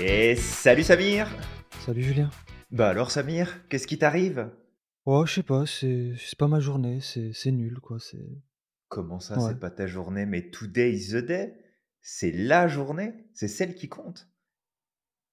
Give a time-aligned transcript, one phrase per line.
[0.00, 1.28] Et salut Samir
[1.84, 2.30] Salut Julien.
[2.70, 4.50] Bah alors Samir, qu'est-ce qui t'arrive?
[5.06, 8.42] Oh, je sais pas, c'est c'est pas ma journée, c'est c'est nul quoi, c'est
[8.88, 9.48] Comment ça, ouais.
[9.48, 11.54] c'est pas ta journée, mais today is the day
[12.00, 14.28] C'est la journée, c'est celle qui compte.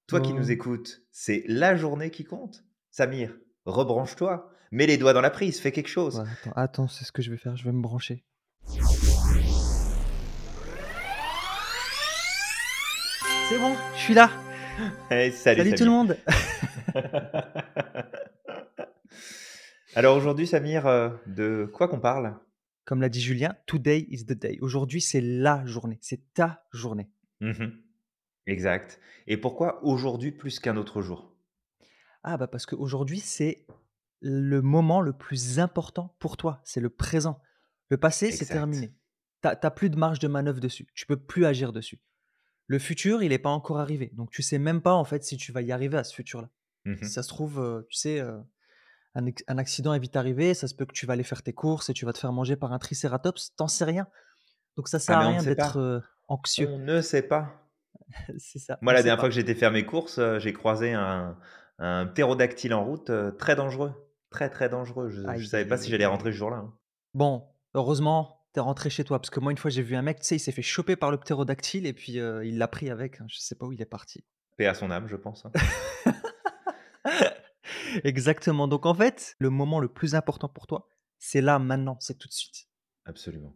[0.08, 2.64] Toi qui nous écoutes, c'est la journée qui compte?
[2.90, 6.18] Samir, rebranche-toi, mets les doigts dans la prise, fais quelque chose.
[6.18, 8.24] ouais, attends, attends, c'est ce que je vais faire, je vais me brancher.
[13.48, 14.30] C'est bon, je suis là.
[15.08, 16.16] Salut Salut tout le monde.
[19.94, 22.36] Alors aujourd'hui Samir, euh, de quoi qu'on parle?
[22.84, 24.58] Comme l'a dit Julien, today is the day.
[24.60, 27.08] Aujourd'hui, c'est la journée, c'est ta journée.
[27.40, 27.72] Mhm,
[28.46, 29.00] Exact.
[29.26, 31.34] Et pourquoi aujourd'hui plus qu'un autre jour?
[32.22, 33.66] Ah bah parce qu'aujourd'hui, c'est
[34.20, 37.40] le moment le plus important pour toi, c'est le présent.
[37.88, 38.92] Le passé, c'est terminé.
[39.40, 41.98] T'as t'as plus de marge de manœuvre dessus, tu peux plus agir dessus.
[42.68, 44.10] Le futur, il n'est pas encore arrivé.
[44.14, 46.50] Donc, tu sais même pas, en fait, si tu vas y arriver à ce futur-là.
[47.00, 47.12] Si Mhm.
[47.12, 48.42] ça se trouve, heu, tu sais, heu,
[49.14, 51.90] un accident est vite arrivé, ça se peut que tu vas aller faire tes courses
[51.90, 54.08] et tu vas te faire manger par un tricératops, tu sais rien.
[54.76, 56.70] Donc ça Ah sert à on ne rien d'être, heu, anxieux.
[56.70, 57.66] On ne sait pas.
[58.38, 61.38] C'est ça, Moi, la dernière fois que été faire mes courses, j'ai croisé un
[61.78, 63.92] un ptérodactyle en route, très dangereux,
[64.30, 65.10] très, très dangereux.
[65.10, 66.74] Je Aïe, savais pas si j'allais rentrer ce jour-là, hein.
[67.14, 69.18] Bon, heureusement, tu es rentré chez toi?
[69.18, 70.96] Parce que moi, une fois, j'ai vu un mec, tu sais, il s'est fait choper
[70.96, 73.72] par le ptérodactyle et puis, heu, il l'a pris avec, hein, je sais pas où
[73.72, 74.24] il est parti.
[74.56, 75.52] Paix à son âme, je pense, hein.
[78.04, 78.66] Exactement.
[78.66, 82.28] Donc en fait, le moment le plus important pour toi, c'est là, maintenant, c'est tout
[82.28, 82.66] de suite.
[83.04, 83.54] Absolument.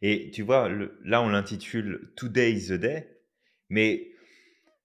[0.00, 3.20] Et tu vois, le là, on l'intitule «Today is the day»,
[3.68, 4.10] mais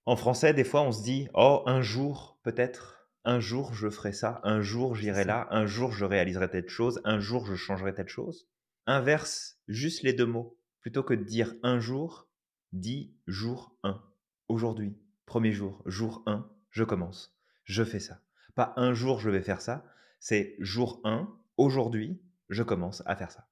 [0.06, 4.12] en français, des fois, on se dit: «Oh, un jour, peut-être, un jour, je ferai
[4.12, 7.94] ça, un jour, j'irai là, un jour, je réaliserai telle chose, un jour, je changerai
[7.94, 8.50] telle chose».
[8.90, 10.58] Inverse juste les 2 mots.
[10.82, 12.28] Plutôt que de dire: «Un jour»,
[12.72, 14.02] dis: «Jour 1».
[14.48, 18.20] Aujourd'hui, 1er jour, jour 1, je commence, je fais ça.
[18.56, 19.86] Pas: «Un jour, je vais faire ça»,
[20.20, 22.20] c'est: «Jour 1, aujourd'hui,
[22.50, 23.48] je commence à faire ça».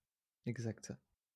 [0.47, 0.91] Exact,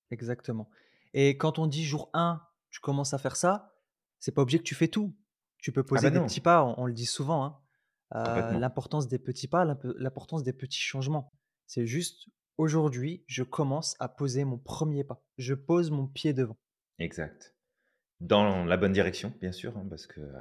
[0.10, 0.68] exactement.
[1.14, 2.42] Et quand on dit jour 1,
[2.72, 3.76] tu commences à faire ça,
[4.20, 5.16] c'est pas obligé que tu fais tout.
[5.60, 7.58] Tu peux Ah poser bah des non, petits pas, on, on le dit souvent, hein.
[8.16, 11.32] Euh, l'importance des petits pas, l'imp- l'importance des petits changements.
[11.68, 15.24] C'est juste aujourd'hui, je commence à poser mon premier pas.
[15.38, 16.58] Je pose mon pied devant
[17.00, 17.56] Exact.
[18.22, 20.34] Dans la bonne direction, bien sûr, hein, parce que, heu,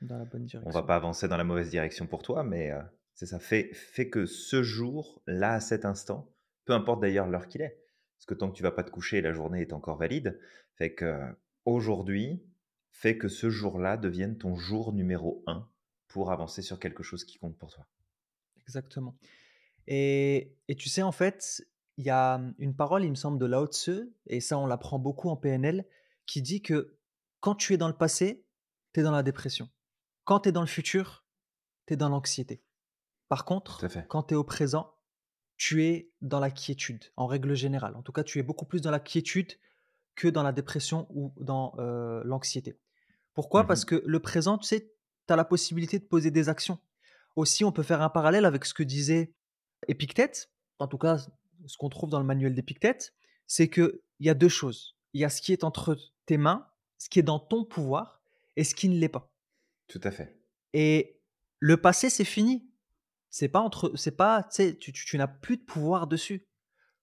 [0.00, 2.82] dans la bonne on va pas avancer dans la mauvaise direction pour toi, mais, heu,
[3.14, 3.38] c'est ça.
[3.38, 6.32] Fais que ce jour, là, à cet instant,
[6.64, 7.80] peu importe d'ailleurs l'heure qu'il est,
[8.18, 10.40] parce que tant que tu vas pas te coucher, la journée est encore valide.
[10.76, 11.20] Fait que,
[11.64, 12.42] aujourd'hui,
[12.90, 15.68] fais que ce jour-là devienne ton jour numéro un
[16.08, 17.86] pour avancer sur quelque chose qui compte pour toi.
[18.62, 19.18] Exactement.
[19.88, 21.66] Et, et tu sais, en fait,
[21.96, 24.66] il y a hum, une parole, il me semble, de Lao Tzu, et ça, on
[24.66, 25.86] l'apprend beaucoup en PNL,
[26.26, 26.96] qui dit que
[27.40, 28.44] quand tu es dans le passé,
[28.92, 29.68] tu es dans la dépression.
[30.24, 31.24] Quand tu es dans le futur,
[31.86, 32.62] tu es dans l'anxiété.
[33.28, 34.94] Par contre, quand tu es au présent,
[35.56, 37.96] tu es dans la quiétude, en règle générale.
[37.96, 39.54] En tout cas, tu es beaucoup plus dans la quiétude
[40.14, 42.78] que dans la dépression ou dans euh, l'anxiété.
[43.34, 43.66] Pourquoi?
[43.66, 44.92] Parce Mmh que le présent, tu sais,
[45.26, 46.78] tu as la possibilité de poser des actions.
[47.36, 49.32] Aussi, on peut faire un parallèle avec ce que disait
[49.86, 51.18] Épictète, en tout cas,
[51.66, 53.14] ce qu'on trouve dans le manuel d'Épictète,
[53.46, 54.96] c'est qu'il y a deux choses.
[55.12, 55.96] Il y a ce qui est entre
[56.26, 56.66] tes mains,
[56.98, 58.20] ce qui est dans ton pouvoir,
[58.56, 59.30] et ce qui ne l'est pas.
[59.86, 60.38] Tout à fait.
[60.72, 61.20] Et
[61.60, 62.68] le passé, c'est fini.
[63.30, 66.46] C'est pas entre, c'est pas, tu tu, tu- n'as plus de pouvoir dessus.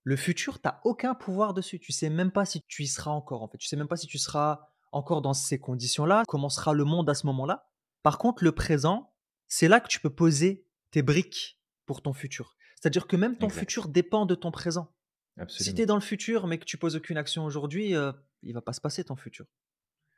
[0.02, 1.78] Le futur, tu n'as aucun pouvoir dessus.
[1.80, 3.58] Tu sais même pas si tu y seras encore, en fait.
[3.58, 7.08] Tu sais même pas si tu seras encore dans ces conditions-là, comment sera le monde
[7.10, 7.68] à ce moment-là.
[8.02, 9.12] Par contre, le présent,
[9.48, 12.55] c'est là que tu peux poser tes briques pour ton futur.
[12.80, 13.60] C'est-à-dire que même ton Exact.
[13.60, 14.84] futur dépend de ton présent.
[14.84, 15.86] Si tu es Absolument.
[15.86, 18.80] dans le futur, mais que tu poses aucune action aujourd'hui, euh, il va pas se
[18.80, 19.46] passer ton futur.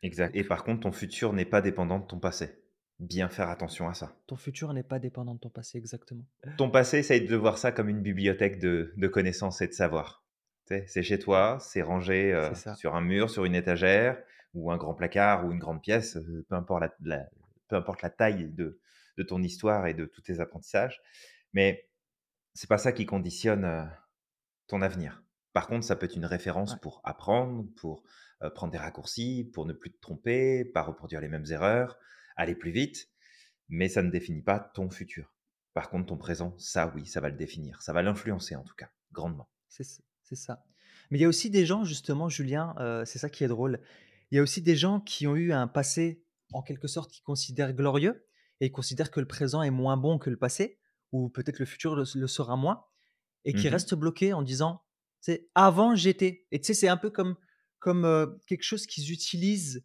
[0.03, 2.63] Exact et par contre, ton futur n'est pas dépendant de ton passé.
[3.01, 4.17] Bien faire attention à ça.
[4.27, 6.25] ton futur n'est pas dépendant de ton passé, exactement.
[6.57, 10.25] Ton passé, essaye de voir ça comme une bibliothèque de, de connaissances et de savoir.
[10.67, 14.21] Tu sais, C'est chez toi, c'est rangé euh, sur un mur, sur une étagère,
[14.55, 16.19] ou un grand placard, ou une grande pièce,
[16.49, 17.29] peu importe la, la-
[17.69, 18.81] peu importe la taille de,
[19.17, 21.01] de ton histoire et de tous tes apprentissages.
[21.53, 21.88] Mais
[22.59, 23.89] c'est pas ça qui conditionne
[24.67, 25.23] ton avenir.
[25.53, 28.03] Par contre, ça peut être une référence Ouais, pour apprendre, pour
[28.43, 32.01] euh, prendre des raccourcis, pour ne plus te tromper, pas reproduire les mêmes erreurs,
[32.35, 33.13] aller plus vite,
[33.69, 35.33] mais ça ne définit pas ton futur.
[35.73, 38.75] Par contre, ton présent, ça oui, ça va le définir, ça va l'influencer en tout
[38.75, 39.49] cas, grandement.
[39.69, 40.03] c'est ça.
[40.25, 40.65] c'est ça.
[41.13, 43.81] Mais il y a aussi des gens, justement, Julien, euh, c'est ça qui est drôle.
[44.33, 47.23] Il y a aussi des gens qui ont eu un passé, en quelque sorte, qu'ils
[47.23, 48.27] considèrent glorieux,
[48.61, 50.81] et ils considèrent que le présent est moins bon que le passé,
[51.13, 52.85] ou peut-être le futur le, le sera moins,
[53.45, 53.69] et qui Mhm.
[53.69, 54.83] restent bloqués en disant,
[55.21, 56.47] c'est avant j'étais.
[56.53, 57.37] Et tu sais, c'est un peu comme,
[57.81, 59.85] comme euh, quelque chose qu'ils utilisent,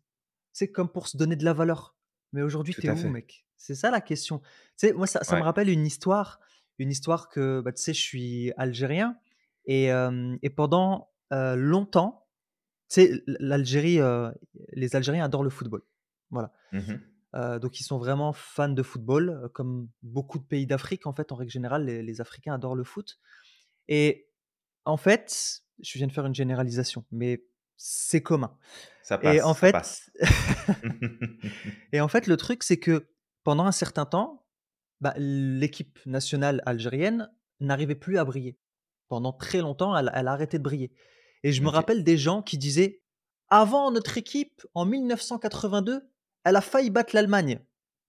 [0.54, 1.96] c'est comme pour se donner de la valeur.
[2.34, 3.10] Mais aujourd'hui, Tout tu es à où fait.
[3.10, 3.46] mec?
[3.58, 4.40] C'est ça la question.
[4.40, 4.48] Tu
[4.88, 6.40] sais, moi ça ça me rappelle une histoire
[6.80, 9.18] une histoire que, bah, tu sais, je suis algérien
[9.66, 9.88] et
[10.44, 12.28] et pendant, longtemps,
[12.90, 14.00] tu sais, l'Algérie,
[14.74, 15.84] les Algériens adorent le football.
[16.32, 16.54] Voilà.
[16.72, 17.13] Mmh mh.
[17.34, 21.36] Donc ils sont vraiment fans de football, comme beaucoup de pays d'Afrique, en fait, en
[21.36, 23.18] règle générale, les les Africains adorent le foot
[23.88, 24.30] et
[24.86, 27.46] en fait, je viens de faire une généralisation, mais
[27.78, 28.58] c'est commun
[29.02, 30.12] Ça et en passe, ça fait passe.
[31.92, 33.08] et en fait, le truc, c'est que
[33.44, 34.46] pendant un certain temps,
[35.02, 37.30] bah, l'équipe nationale algérienne
[37.60, 38.58] n'arrivait plus à briller.
[39.10, 40.92] Pendant très longtemps, elle elle a arrêté de briller
[41.44, 43.02] et je me rappelle des gens qui disaient:
[43.50, 46.10] «Avant notre équipe, en 1982,
[46.44, 47.60] elle a failli battre l'Allemagne».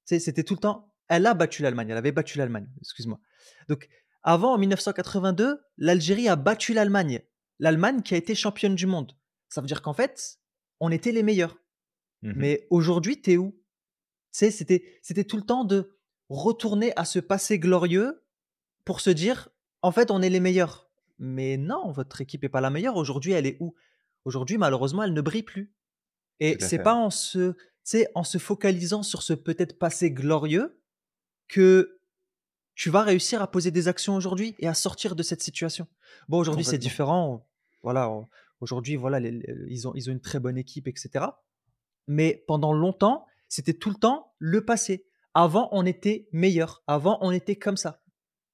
[0.05, 3.21] C'était tout le temps: «Elle a battu l'Allemagne, elle avait battu l'Allemagne», excuse-moi.
[3.69, 3.89] Donc
[4.23, 7.21] avant, en 1982, l'Algérie a battu l'Allemagne.
[7.59, 9.13] L'Allemagne qui a été championne du monde.
[9.49, 10.39] Ça veut dire qu'en fait,
[10.81, 11.59] on était les meilleurs.
[12.23, 12.35] Mmh mh.
[12.37, 13.61] Mais aujourd'hui, tu es où?
[14.31, 15.97] C'était tout le temps de
[16.29, 18.25] retourner à ce passé glorieux
[18.85, 19.51] pour se dire:
[19.83, 20.91] «En fait, on est les meilleurs».
[21.19, 22.97] Mais non, votre équipe est pas la meilleure.
[22.97, 23.75] Aujourd'hui, elle est où?
[24.25, 25.73] Aujourd'hui, malheureusement, elle ne brille plus
[26.41, 27.55] et c'est pas en se
[27.91, 30.81] sais, en se focalisant sur ce peut-être passé glorieux
[31.49, 32.01] que
[32.75, 35.87] tu vas réussir à poser des actions aujourd'hui et à sortir de cette situation.
[36.29, 37.47] Bon, aujourd'hui, c'est différent.
[37.83, 38.29] Voilà, au
[38.61, 41.45] aujourd'hui, voilà, les les ils ont ils ont une très bonne équipe et cetera.
[42.07, 45.07] Mais pendant longtemps, c'était tout le temps le passé.
[45.35, 46.83] Avant, on était meilleur.
[46.87, 48.03] Avant, on était comme ça.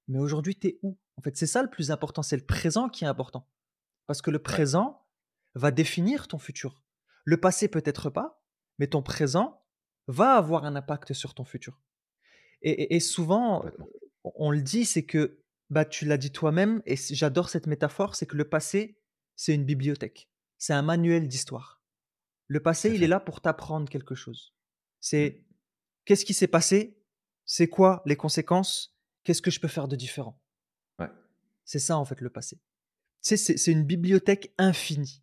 [0.08, 0.98] Mais aujourd'hui, tu es où?
[1.16, 3.46] En fait, c'est ça le plus important, c'est le présent qui est important.
[4.06, 5.06] Parce que le Ouais, présent
[5.54, 6.82] va définir ton futur.
[7.24, 8.39] Le passé peut-être pas,
[8.80, 9.62] mais ton présent
[10.08, 11.80] va avoir un impact sur ton futur.
[12.62, 13.64] Et et et souvent,
[14.24, 15.38] on le dit, c'est que,
[15.68, 18.98] bah, tu l'as dit toi-même et j'adore cette métaphore, c'est que le passé,
[19.36, 20.28] c'est une bibliothèque.
[20.58, 21.80] C'est un manuel d'histoire.
[22.48, 24.52] Le passé, il est là pour t'apprendre quelque chose.
[24.52, 24.56] Mmh.
[25.00, 25.44] C'est
[26.04, 26.98] qu'est-ce qui s'est passé?
[27.44, 28.98] C'est quoi les conséquences?
[29.24, 30.40] Qu'est-ce que je peux faire de différent?
[30.98, 31.10] Ouais.
[31.64, 32.56] C'est ça, en fait, le passé.
[32.56, 35.22] Tu sais, c'est c'est une bibliothèque infinie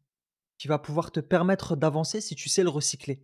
[0.60, 3.24] qui va pouvoir te permettre d'avancer si tu sais le recycler.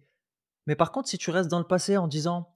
[0.68, 2.50] Mais par contre, si tu restes dans le passé en disant: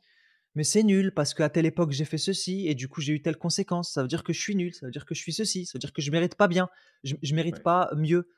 [0.56, 3.22] «Mais c'est nul parce qu'à telle époque j'ai fait ceci et du coup j'ai eu
[3.22, 5.34] telle conséquence, ça veut dire que je suis nul, ça veut dire que je suis
[5.34, 6.70] ceci, ça veut dire que je mérite pas bien,
[7.04, 7.64] je je mérite Ouais.
[7.64, 8.30] pas mieux»,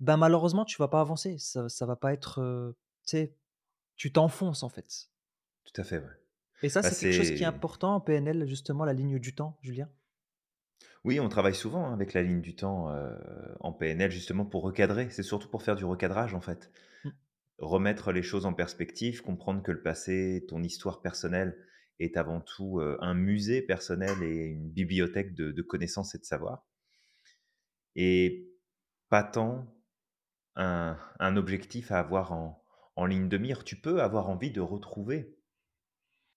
[0.00, 3.36] ben, malheureusement tu vas pas avancer, ça ça va pas être, heu, tu sais,
[3.96, 5.10] tu t'enfonces en fait.
[5.64, 6.18] Tout à fait, ouais.
[6.62, 9.36] Et ça, Bah, c'est quelque chose qui est important en PNL justement, la ligne du
[9.36, 9.88] temps, Julien?
[11.04, 13.16] oui, on travaille souvent, avec la ligne du temps, heu,
[13.60, 15.10] en PNL justement pour recadrer.
[15.10, 16.70] C'est surtout pour faire du recadrage, en fait.
[17.58, 21.56] Remettre les choses en perspective, comprendre que le passé, ton histoire personnelle
[22.00, 26.64] est avant tout, heu, un musée personnel et une bibliothèque de connaissances et de savoir
[27.96, 28.50] et
[29.08, 29.66] pas tant
[30.56, 33.64] un objectif à avoir en ligne de mire.
[33.64, 35.36] Tu peux avoir envie de retrouver,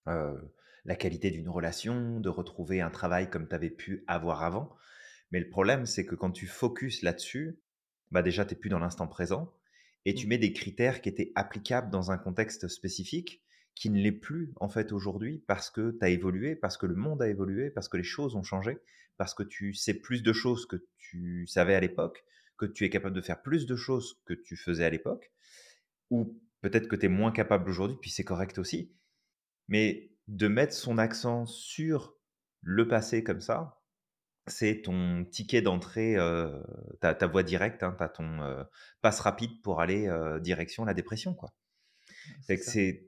[0.08, 0.54] heu,
[0.86, 4.76] la qualité d'une relation, de retrouver un travail comme tu avais pu avoir avant.
[5.32, 7.60] Mais le problème, c'est que quand tu focuses là-dessus,
[8.12, 9.54] bah, déjà, tu es plus dans l'instant présent
[10.08, 13.44] et mmh, tu mets des critères qui étaient applicables dans un contexte spécifique,
[13.76, 16.96] qui ne l'est plus, en fait, aujourd'hui parce que tu as évolué, parce que le
[16.96, 18.78] monde a évolué, parce que les choses ont changé,
[19.18, 22.24] parce que tu sais plus de choses que tu savais à l'époque,
[22.58, 25.32] que tu es capable de faire plus de choses que tu faisais à l'époque
[26.10, 28.94] ou peut-être que tu es moins capable aujourd'hui, puis c'est correct aussi.
[29.68, 32.16] Mais de mettre son accent sur
[32.62, 33.77] le passé comme ça,
[34.48, 36.16] c'est ton ticket d'entrée,
[37.02, 38.66] ta ta voie directe, hein, ton,
[39.02, 40.10] passe rapide pour aller,
[40.42, 41.54] direction la dépression, quoi.
[42.42, 42.64] c'est que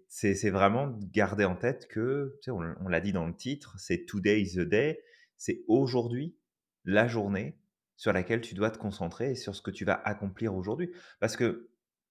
[0.08, 3.36] c'est vraiment de garder en tête que, tu sais, on on l'a dit dans le
[3.36, 5.02] titre, c'est today is the day,
[5.38, 6.38] c'est aujourd'hui
[6.86, 7.58] la journée
[7.96, 10.92] sur laquelle tu dois te concentrer et sur ce que tu vas accomplir aujourd'hui.
[11.20, 11.70] Parce que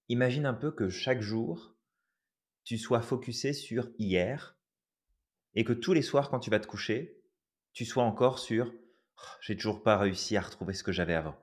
[0.09, 1.77] imagine un peu que chaque jour,
[2.65, 4.59] tu sois focusé sur hier
[5.55, 7.23] et que tous les soirs quand tu vas te coucher,
[7.73, 8.88] tu sois encore sur: «Oh,
[9.41, 11.37] «J'ai toujours pas réussi à retrouver ce que j'avais avant».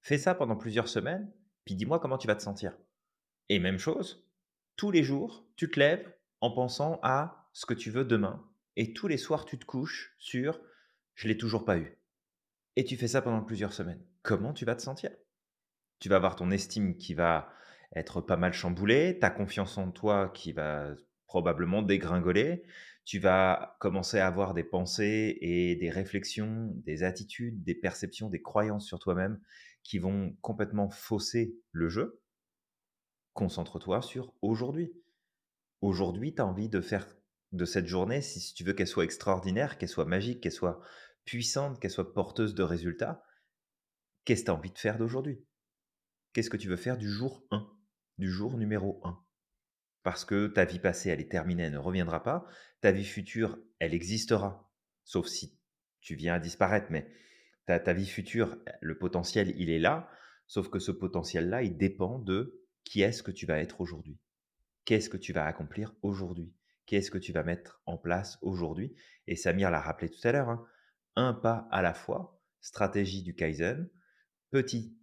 [0.00, 1.32] Fais ça pendant plusieurs semaines,
[1.64, 2.76] puis dis-moi comment tu vas te sentir.
[3.48, 4.26] Et même chose,
[4.76, 8.46] tous les jours, tu te lèves en pensant à ce que tu veux demain
[8.76, 10.60] et tous les soirs, tu te couches sur:
[11.14, 11.98] «Je l'ai toujours pas eu»
[12.76, 14.04] et tu fais ça pendant plusieurs semaines.
[14.22, 15.10] Comment tu vas te sentir?
[15.98, 17.50] Tu vas avoir ton estime qui va
[17.94, 20.94] être pas mal chamboulée, ta confiance en toi qui va
[21.26, 22.64] probablement dégringoler.
[23.06, 28.42] Tu vas commencer à avoir des pensées et des réflexions, des attitudes, des perceptions, des
[28.42, 29.40] croyances sur toi-même
[29.84, 32.20] qui vont complètement fausser le jeu.
[33.32, 34.92] Concentre-toi sur aujourd'hui.
[35.82, 37.06] Aujourd'hui, tu as envie de faire
[37.52, 40.80] de cette journée, si tu veux qu'elle soit extraordinaire, qu'elle soit magique, qu'elle soit
[41.24, 43.22] puissante, qu'elle soit porteuse de résultats,
[44.24, 45.46] qu'est-ce que tu as envie de faire d'aujourd'hui?
[46.32, 47.70] Qu'est-ce que tu veux faire du jour un,
[48.18, 49.25] Du jour numéro un
[50.06, 52.46] parce que ta vie passée, elle est terminée, elle ne reviendra pas.
[52.80, 54.72] Ta vie future, elle existera,
[55.02, 55.58] sauf si
[56.00, 57.10] tu viens à disparaître, mais
[57.66, 60.08] ta, vie future, le potentiel, il est là,
[60.46, 64.20] sauf que ce potentiel-là, il dépend de qui est-ce que tu vas être aujourd'hui.
[64.84, 66.54] Qu'est-ce que tu vas accomplir aujourd'hui?
[66.86, 68.94] Qu'est-ce que tu vas mettre en place aujourd'hui?
[69.26, 70.64] Et Samir l'a rappelé tout à l'heure, hein,
[71.16, 73.90] un pas à la fois, stratégie du Kaizen,
[74.52, 74.96] petit,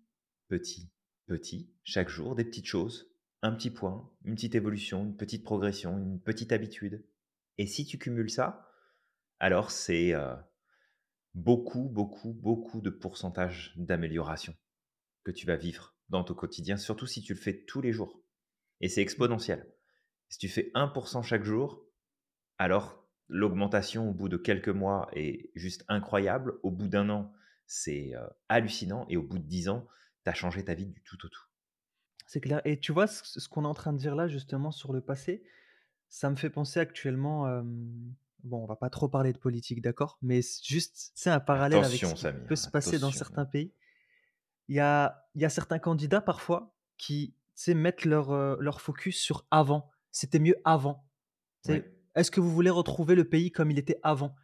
[0.48, 0.94] petit,
[1.26, 3.13] petit, chaque jour, des petites choses,
[3.44, 7.06] un petit point, une petite évolution, une petite progression, une petite habitude.
[7.58, 8.72] Et si tu cumules ça,
[9.40, 10.34] alors c'est euh,
[11.36, 14.56] beaucoup, beaucoup, beaucoup de pourcentage d'amélioration
[15.26, 18.24] que tu vas vivre dans ton quotidien, surtout si tu le fais tous les jours.
[18.80, 19.70] Et c'est exponentiel.
[20.30, 21.86] Si tu fais 1% chaque jour,
[22.58, 26.60] alors l'augmentation au bout de quelques mois est juste incroyable.
[26.64, 27.34] Au bout d'un an,
[27.68, 29.06] c'est euh, hallucinant.
[29.10, 29.86] Et au bout de 10 ans,
[30.24, 31.53] tu as changé ta vie du tout au tout.
[32.26, 32.62] C'est clair.
[32.66, 35.44] Et tu vois, ce, qu'on est en train de dire là, justement, sur le passé,
[36.10, 37.48] ça me fait penser actuellement.
[38.44, 42.00] bon, on va pas trop parler de politique, d'accord Mais juste, c'est un parallèle avec
[42.00, 43.74] ce qui peut se passer dans certains pays.
[44.70, 47.36] Il y a, il y a certains candidats parfois qui
[47.68, 49.90] mettent leur, leur focus sur avant.
[50.12, 51.06] C'était mieux avant.
[52.16, 54.36] Est-ce que vous voulez retrouver le pays comme il était avant?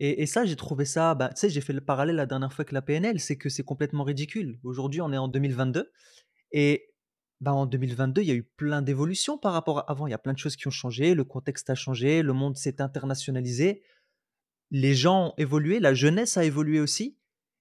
[0.00, 2.62] Et, ça, j'ai trouvé ça, bah, tu sais, j'ai fait le parallèle la dernière fois
[2.62, 4.60] avec la PNL, c'est que c'est complètement ridicule.
[4.62, 5.90] Aujourd'hui, on est en 2022
[6.52, 6.87] et
[7.40, 10.06] bah, en 2022, il y a eu plein d'évolutions par rapport à avant.
[10.06, 12.56] Il y a plein de choses qui ont changé, le contexte a changé, le monde
[12.56, 13.82] s'est internationalisé,
[14.70, 17.16] les gens ont évolué, la jeunesse a évolué aussi.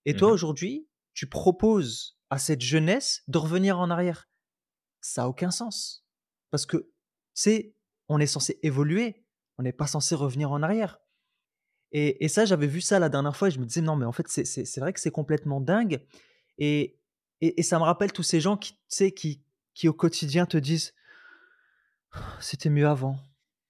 [0.05, 4.29] Et toi, mmh aujourd'hui, tu proposes à cette jeunesse de revenir en arrière.
[5.01, 6.05] Ça n'a aucun sens.
[6.49, 6.87] Parce que, tu
[7.33, 7.75] sais,
[8.09, 9.25] on est censé évoluer,
[9.57, 10.99] on n'est pas censé revenir en arrière.
[11.91, 14.11] Et, ça, j'avais vu ça la dernière fois et je me disais, non, mais en
[14.11, 16.05] fait, c'est vrai que c'est complètement dingue.
[16.57, 16.99] Et,
[17.41, 18.77] et, ça me rappelle tous ces gens qui,
[19.15, 19.41] qui,
[19.77, 20.95] qui au quotidien te disent,
[22.39, 23.19] c'était mieux avant,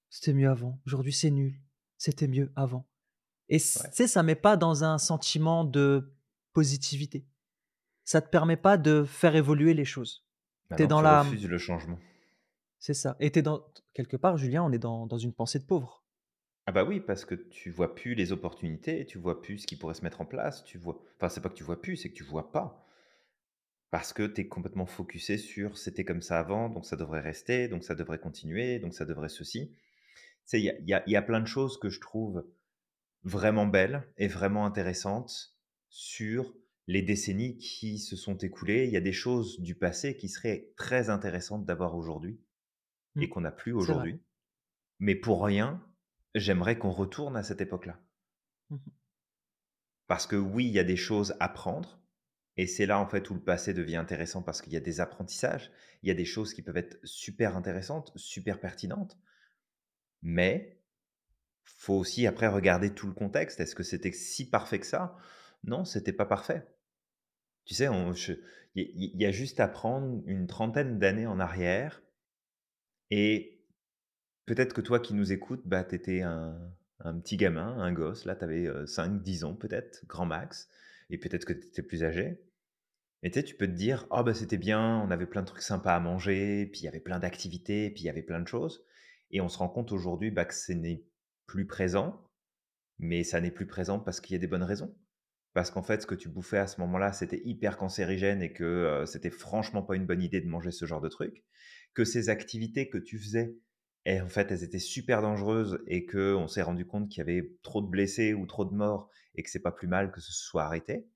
[0.10, 1.60] c'était mieux avant, aujourd'hui c'est nul,
[1.98, 2.88] c'était mieux avant.
[3.50, 4.08] Et ouais.
[4.08, 6.14] ça met pas dans un sentiment de
[6.54, 7.28] positivité.
[8.06, 10.26] Ça te permet pas de faire évoluer les choses.
[10.78, 11.24] tu es dans tu la...
[11.24, 12.00] refuses le changement.
[12.80, 13.18] C'est ça.
[13.20, 16.06] Et es dans quelque part, Julien, on est dans, dans une pensée de pauvre.
[16.68, 19.76] Ah bah oui, parce que tu vois plus les opportunités, tu vois plus ce qui
[19.76, 22.10] pourrait se mettre en place, tu vois enfin c'est pas que tu vois plus, c'est
[22.10, 22.87] que tu vois pas.
[23.89, 27.67] Parce que tu es complètement focusé sur c'était comme ça avant, donc ça devrait rester,
[27.67, 29.72] donc ça devrait continuer, donc ça devrait ceci.
[30.48, 32.46] Tu il y a, y, a, y a plein de choses que je trouve
[33.24, 35.58] vraiment belles et vraiment intéressantes
[35.89, 36.53] sur
[36.88, 38.86] les décennies qui se sont écoulées.
[38.86, 42.39] Il y a des choses du passé qui seraient très intéressantes d'avoir aujourd'hui
[43.20, 43.29] et mmh.
[43.29, 44.22] qu'on n'a plus aujourd'hui.
[45.00, 45.82] Mais pour rien,
[46.38, 48.00] J'aimerais qu'on retourne à cette époque-là.
[48.70, 48.77] Mmh
[50.08, 52.00] parce que oui, il y a des choses à prendre,
[52.58, 55.00] et c'est là en fait où le passé devient intéressant parce qu'il y a des
[55.00, 55.72] apprentissages,
[56.04, 59.18] il y a des choses qui peuvent être super intéressantes, super pertinentes,
[60.22, 60.80] mais
[61.64, 63.60] faut aussi après regarder tout le contexte.
[63.60, 65.18] Est-ce que c'était si parfait que ça?
[65.64, 66.66] Non, c'était pas parfait.
[67.66, 67.88] Tu sais,
[68.76, 72.02] il y, a juste à prendre une trentaine d'années en arrière
[73.10, 73.58] et
[74.48, 76.58] Peut-être que toi qui nous écoutes, bah, tu étais un,
[77.22, 80.70] petit gamin, un gosse, là, tu avais 5-10 ans peut-être, grand max,
[81.10, 82.42] et peut-être que tu étais plus âgé.
[83.24, 85.48] Et tu sais, tu peux te dire, oh bah c'était bien, on avait plein de
[85.48, 88.40] trucs sympas à manger, puis il y avait plein d'activités, puis il y avait plein
[88.40, 88.86] de choses.
[89.32, 91.04] Et on se rend compte aujourd'hui bah, que ce n'est
[91.48, 92.30] plus présent,
[93.00, 94.96] mais ça n'est plus présent parce qu'il y a des bonnes raisons.
[95.54, 99.04] Parce qu'en fait, ce que tu bouffais à ce moment-là, c'était hyper cancérigène et que
[99.08, 101.44] c'était franchement pas une bonne idée de manger ce genre de trucs.
[101.96, 103.56] Que ces activités que tu faisais
[104.08, 107.52] et en fait, elles étaient super dangereuses et qu'on s'est rendu compte qu'il y avait
[107.62, 110.32] trop de blessés ou trop de morts et que c'est pas plus mal que ce
[110.32, 111.10] soit arrêté.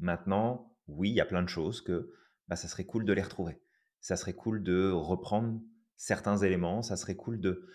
[0.00, 2.12] Maintenant, oui, il y a plein de choses que
[2.48, 3.60] bah, ça serait cool de les retrouver.
[4.00, 5.60] Ça serait cool de reprendre
[5.96, 7.66] certains éléments, ça serait cool de,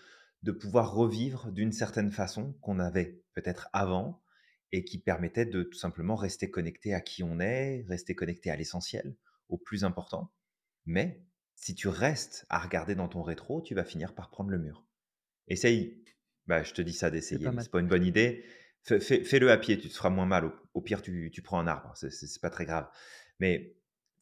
[0.42, 4.22] de pouvoir revivre d'une certaine façon qu'on avait peut-être avant
[4.72, 8.56] et qui permettait de tout simplement rester connecté à qui on est, rester connecté à
[8.56, 9.16] l'essentiel,
[9.48, 10.32] au plus important,
[10.84, 14.58] mais si tu restes à regarder dans ton rétro, tu vas finir par prendre le
[14.58, 14.86] mur.
[15.48, 16.04] Essaye,
[16.46, 18.44] bah, je te dis ça d'essayer, c'est pas une bonne idée.
[18.86, 20.52] Fais-le à pied, tu te feras moins mal.
[20.74, 22.88] Au, pire, tu, prends un arbre, c'est pas très grave.
[23.40, 23.74] Mais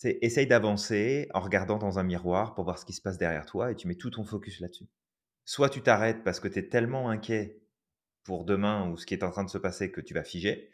[0.03, 3.71] essaye d'avancer en regardant dans un miroir pour voir ce qui se passe derrière toi
[3.71, 4.89] et tu mets tout ton focus là-dessus.
[5.45, 7.61] Soit tu t'arrêtes parce que tu es tellement inquiet
[8.25, 10.71] pour demain ou ce qui est en train de se passer que tu vas figer,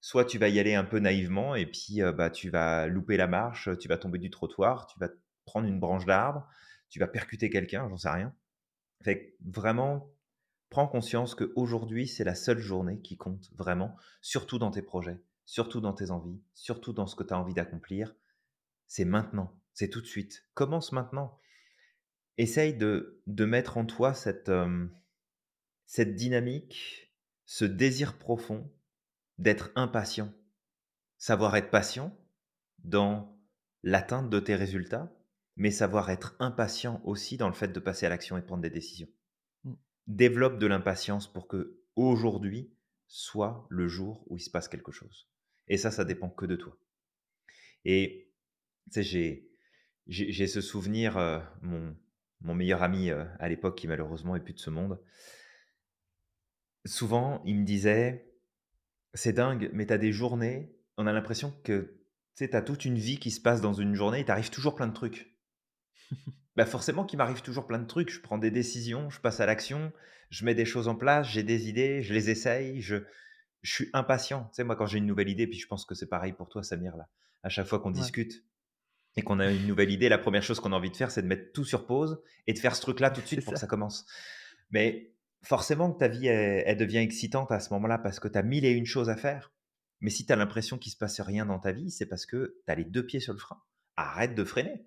[0.00, 3.26] soit tu vas y aller un peu naïvement et puis bah, tu vas louper la
[3.26, 5.08] marche, tu vas tomber du trottoir, tu vas
[5.44, 6.48] prendre une branche d'arbre,
[6.88, 8.32] tu vas percuter quelqu'un, j'en sais rien.
[9.02, 10.12] Fait vraiment,
[10.72, 15.82] prends conscience qu'aujourd'hui, c'est la seule journée qui compte vraiment, surtout dans tes projets, surtout
[15.82, 18.16] dans tes envies, surtout dans ce que tu as envie d'accomplir.
[18.86, 20.46] C'est maintenant, c'est tout de suite.
[20.54, 21.38] Commence maintenant.
[22.38, 24.86] essaye de, de mettre en toi cette, euh,
[25.84, 27.12] cette dynamique,
[27.44, 28.72] ce désir profond
[29.36, 30.32] d'être impatient.
[31.18, 32.16] Savoir être patient
[32.78, 33.38] dans
[33.82, 35.12] l'atteinte de tes résultats,
[35.56, 38.62] mais savoir être impatient aussi dans le fait de passer à l'action et de prendre
[38.62, 39.08] des décisions.
[40.06, 42.74] Développe de l'impatience pour que aujourd'hui
[43.06, 45.28] soit le jour où il se passe quelque chose.
[45.68, 46.76] Et ça, ça dépend que de toi.
[47.84, 48.32] Et
[48.96, 49.46] j'ai,
[50.08, 51.96] ce souvenir, euh, mon,
[52.40, 55.00] mon meilleur ami euh, à l'époque qui malheureusement est plus de ce monde,
[56.84, 58.32] souvent il me disait,
[59.14, 62.00] c'est dingue, mais tu as des journées, on a l'impression que
[62.36, 64.88] tu as toute une vie qui se passe dans une journée et t'arrives toujours plein
[64.88, 65.36] de trucs.
[66.56, 68.10] Bah forcément qu'il m'arrive toujours plein de trucs.
[68.10, 69.92] Je prends des décisions, je passe à l'action,
[70.30, 72.96] je mets des choses en place, j'ai des idées, je les essaye, je,
[73.62, 74.44] je suis impatient.
[74.44, 76.48] Tu sais, moi, quand j'ai une nouvelle idée, puis je pense que c'est pareil pour
[76.48, 77.08] toi, Samir, là,
[77.42, 78.44] à chaque fois qu'on discute
[79.16, 81.22] et qu'on a une nouvelle idée, la première chose qu'on a envie de faire, c'est
[81.22, 83.58] de mettre tout sur pause et de faire ce truc-là tout de suite pour que
[83.58, 84.06] ça commence.
[84.70, 88.42] Mais forcément que ta vie, elle, devient excitante à ce moment-là parce que tu as
[88.42, 89.52] mille et une choses à faire.
[90.00, 92.56] Mais si tu as l'impression qu'il se passe rien dans ta vie, c'est parce que
[92.66, 93.60] tu as les deux pieds sur le frein.
[93.96, 94.86] Arrête de freiner.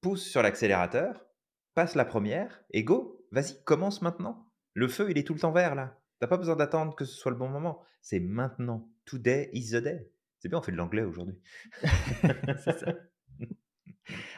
[0.00, 1.26] Pousse sur l'accélérateur,
[1.74, 3.26] passe la première et go.
[3.32, 4.50] Vas-y, commence maintenant.
[4.74, 5.98] Le feu, il est tout le temps vert là.
[6.20, 7.82] T'as pas besoin d'attendre que ce soit le bon moment.
[8.00, 8.88] C'est maintenant.
[9.04, 10.10] Today is the day.
[10.38, 11.38] C'est bien, on fait de l'anglais aujourd'hui.
[11.82, 12.94] c'est ça.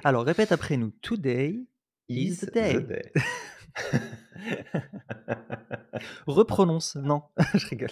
[0.02, 0.90] Alors, répète après nous.
[1.00, 1.64] Today
[2.08, 3.12] is, the day.
[6.26, 6.96] Reprononce.
[6.96, 7.22] Non,
[7.54, 7.90] je rigole.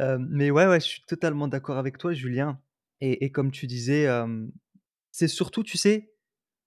[0.00, 2.60] Euh, mais ouais, ouais, je suis totalement d'accord avec toi, Julien.
[3.00, 4.46] Et, comme tu disais, euh,
[5.18, 6.14] c'est surtout, tu sais,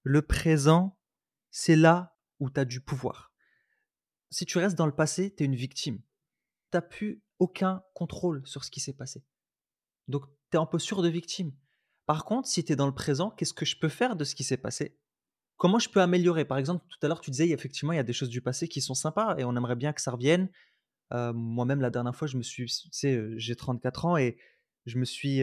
[0.03, 1.00] le présent,
[1.51, 3.34] c'est là où tu as du pouvoir.
[4.29, 6.00] Si tu restes dans le passé, tu es une victime.
[6.00, 9.24] Tu n'as plus aucun contrôle sur ce qui s'est passé.
[10.10, 11.53] Donc, tu es en posture de victime.
[12.05, 14.35] Par contre, si tu es dans le présent, qu'est-ce que je peux faire de ce
[14.35, 15.00] qui s'est passé?
[15.55, 16.44] Comment je peux améliorer?
[16.44, 18.68] Par exemple, tout à l'heure, tu disais, effectivement, il y a des choses du passé
[18.68, 20.50] qui sont sympas et on aimerait bien que ça revienne.
[21.14, 24.37] Euh, moi-même, la dernière fois, je me suis, tu sais, euh, j'ai 34 ans et
[24.85, 25.42] je me suis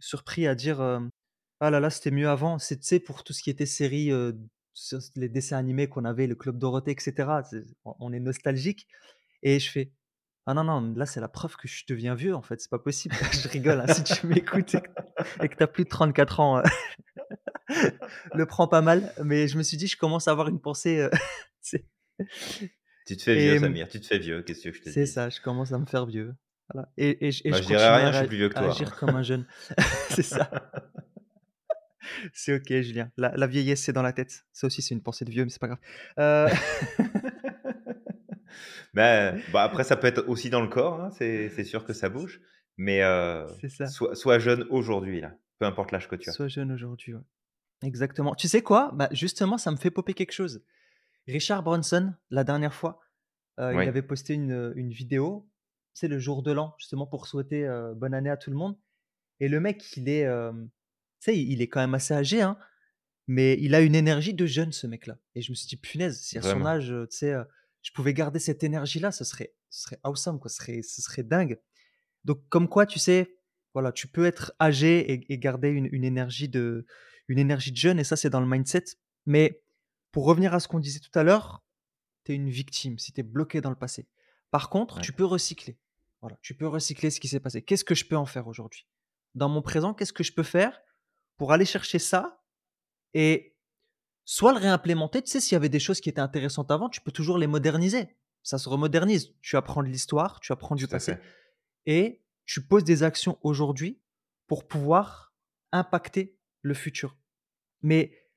[0.00, 0.80] surpris à dire
[1.60, 2.58] Ah là là, c'était mieux avant.
[2.58, 4.10] C'est, tu sais, pour tout ce qui était série,
[5.16, 7.28] les dessins animés qu'on avait, le Club Dorothée, etc.
[7.84, 8.86] on est nostalgique.
[9.42, 9.92] Et je fais
[10.50, 12.58] ah non, non, là, c'est la preuve que je deviens vieux, en fait.
[12.58, 13.14] C'est pas possible.
[13.32, 13.82] je rigole.
[13.82, 14.76] Hein, si tu m'écoutes
[15.42, 16.62] et que tu as plus de 34 ans,
[18.34, 19.12] le prends pas mal.
[19.22, 21.00] Mais je me suis dit, je commence à avoir une pensée.
[21.00, 21.10] Euh,
[23.06, 23.88] tu te fais vieux, Samir.
[23.88, 24.40] Tu te fais vieux.
[24.40, 25.28] Qu'est-ce que je te dis C'est ça.
[25.28, 26.34] Je commence à me faire vieux.
[26.72, 26.88] Voilà.
[26.96, 28.70] Et, et, bah, je, dirais rien, je suis plus vieux que toi.
[28.70, 29.46] Agir comme un jeune.
[30.08, 30.50] c'est ça.
[32.32, 33.10] C'est ok, Julien.
[33.16, 34.44] La, la vieillesse, c'est dans la tête.
[34.52, 35.80] Ça aussi, c'est une pensée de vieux, mais c'est pas grave.
[36.18, 36.48] Euh...
[38.94, 42.40] bah, après, ça peut être aussi dans le corps, hein, c'est sûr que ça bouge.
[42.76, 43.46] Mais euh,
[44.14, 45.34] Sois, jeune aujourd'hui, là.
[45.58, 46.32] Peu importe l'âge que tu as.
[46.32, 47.14] Sois jeune aujourd'hui,
[47.82, 48.34] Exactement.
[48.34, 48.90] Tu sais quoi?
[48.94, 50.64] Bah, Justement, ça me fait popper quelque chose.
[51.26, 53.00] Richard Bronson, la dernière fois,
[53.58, 55.48] euh, il avait posté une, une vidéo,
[55.92, 58.78] c'est le jour de l'an, justement pour souhaiter euh, bonne année à tout le monde.
[59.40, 60.77] Et le mec, il est, tu
[61.20, 62.58] sais, il est quand même assez âgé, hein,
[63.26, 65.18] mais il a une énergie de jeune, ce mec-là.
[65.34, 67.34] Et je me suis dit, punaise, si à son âge, tu sais,
[67.82, 70.48] je pouvais garder cette énergie-là, ce serait, ce serait awesome, quoi.
[70.48, 71.60] Ce serait, ce serait dingue.
[72.24, 73.36] Donc, comme quoi, tu sais,
[73.74, 76.86] voilà, tu peux être âgé et, garder une, énergie de,
[77.28, 78.84] une énergie de jeune, et ça, c'est dans le mindset.
[79.26, 79.62] Mais
[80.10, 81.62] pour revenir à ce qu'on disait tout à l'heure,
[82.24, 84.08] tu es une victime si tu es bloqué dans le passé.
[84.50, 85.78] Par contre, tu peux recycler.
[86.20, 87.62] Voilà, tu peux recycler ce qui s'est passé.
[87.62, 88.86] Qu'est-ce que je peux en faire aujourd'hui?
[89.34, 90.80] Dans mon présent, qu'est-ce que je peux faire
[91.38, 92.44] pour aller chercher ça
[93.14, 93.56] et
[94.24, 95.22] soit le réimplémenter.
[95.22, 97.46] Tu sais, s'il y avait des choses qui étaient intéressantes avant, tu peux toujours les
[97.46, 98.14] moderniser.
[98.42, 99.34] Ça se remodernise.
[99.40, 101.16] Tu apprends de l'histoire, tu apprends du passé.
[101.86, 104.02] Et tu poses des actions aujourd'hui
[104.46, 105.34] pour pouvoir
[105.72, 107.16] impacter le futur.
[107.82, 108.28] Mais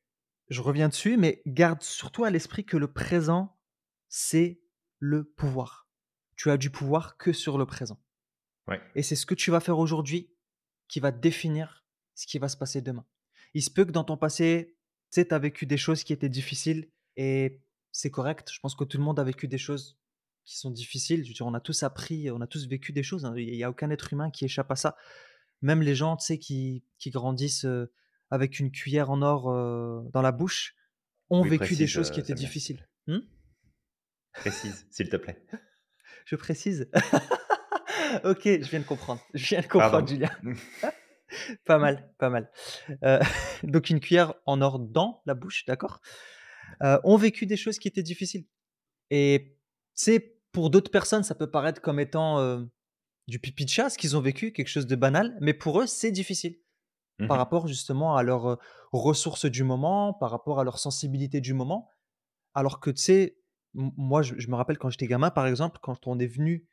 [0.49, 3.57] je reviens dessus, mais garde surtout à l'esprit que le présent,
[4.07, 4.61] c'est
[4.99, 5.89] le pouvoir.
[6.35, 7.99] Tu as du pouvoir que sur le présent.
[8.95, 10.33] Et c'est ce que tu vas faire aujourd'hui
[10.87, 11.80] qui va définir
[12.21, 13.05] ce qui va se passer demain.
[13.53, 14.75] Il se peut que dans ton passé,
[15.11, 17.59] tu sais, tu as vécu des choses qui étaient difficiles et
[17.91, 18.49] c'est correct.
[18.53, 19.97] Je pense que tout le monde a vécu des choses
[20.45, 21.23] qui sont difficiles.
[21.23, 23.25] Je veux dire, on a tous appris, on a tous vécu des choses.
[23.25, 23.33] Hein.
[23.35, 24.95] Il n'y a aucun être humain qui échappe à ça.
[25.61, 27.91] Même les gens, tu sais, qui, qui grandissent euh,
[28.29, 30.75] avec une cuillère en or euh, dans la bouche,
[31.29, 32.87] ont vécu des choses qui euh, étaient difficiles.
[33.07, 33.19] Hmm
[34.33, 35.43] précise, s'il te plaît.
[36.25, 36.89] Je précise.
[38.23, 39.21] ok, je viens de comprendre.
[39.33, 40.29] Je viens de comprendre, Julien.
[41.65, 42.51] pas mal, pas mal.
[43.03, 43.19] Euh,
[43.63, 46.01] donc une cuillère en or dans la bouche, d'accord?
[46.83, 48.45] Euh, Ont vécu des choses qui étaient difficiles.
[49.11, 49.57] Et
[49.95, 52.63] c'est pour d'autres personnes, ça peut paraître comme étant euh,
[53.27, 55.87] du pipi de chat, ce qu'ils ont vécu, quelque chose de banal, mais pour eux,
[55.87, 56.57] c'est difficile.
[57.27, 58.57] par Mmh rapport justement à leurs, heu,
[58.93, 61.89] ressources du moment, par rapport à leur sensibilité du moment.
[62.53, 63.37] Alors que tu sais,
[63.73, 66.67] moi je je me rappelle quand j'étais gamin par exemple, quand on est venu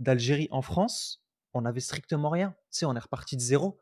[0.00, 2.50] d'Algérie en France, on avait strictement rien.
[2.70, 3.80] Tu sais, on est reparti de zéro.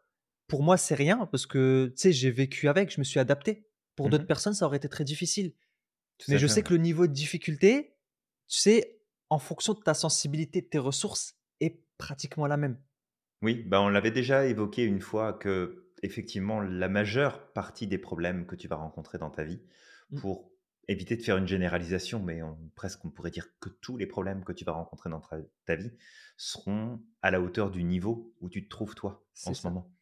[0.52, 3.70] Pour moi, c'est rien parce que, tu sais, j'ai vécu avec, je me suis adapté.
[3.96, 5.54] Pour d'autres Mmh personnes, ça aurait été très difficile.
[6.18, 7.96] Tout Mais je fait, sais que le niveau de difficulté,
[8.48, 12.78] tu sais, en fonction de ta sensibilité, de tes ressources, est pratiquement la même.
[13.42, 18.46] Oui, bah, on l'avait déjà évoqué une fois que effectivement la majeure partie des problèmes
[18.46, 19.60] que tu vas rencontrer dans ta vie,
[20.10, 20.52] Mmh, pour
[20.88, 24.44] éviter de faire une généralisation, mais on presque on pourrait dire que tous les problèmes
[24.44, 25.22] que tu vas rencontrer dans
[25.64, 25.92] ta vie
[26.36, 29.92] seront à la hauteur du niveau où tu te trouves toi, en ce moment.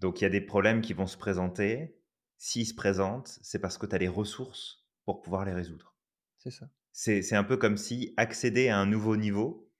[0.00, 1.96] Donc il y a des problèmes qui vont se présenter.
[2.38, 5.94] S'ils se présentent, c'est parce que tu as les ressources pour pouvoir les résoudre.
[6.38, 6.70] c'est ça.
[6.92, 9.70] C'est un peu comme si accéder à un nouveau niveau,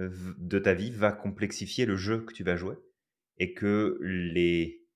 [0.00, 2.76] heu, v de ta vie va complexifier le jeu que tu vas jouer
[3.38, 4.86] et que les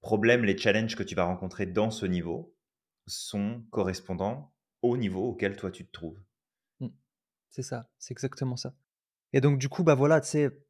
[0.00, 2.56] problèmes, les challenges que tu vas rencontrer dans ce niveau
[3.06, 6.20] sont correspondants au niveau auquel toi tu te trouves.
[6.80, 6.88] Mmh,
[7.50, 8.74] c'est ça, c'est exactement ça.
[9.32, 10.65] Et donc du coup, bah, voilà, tu sais,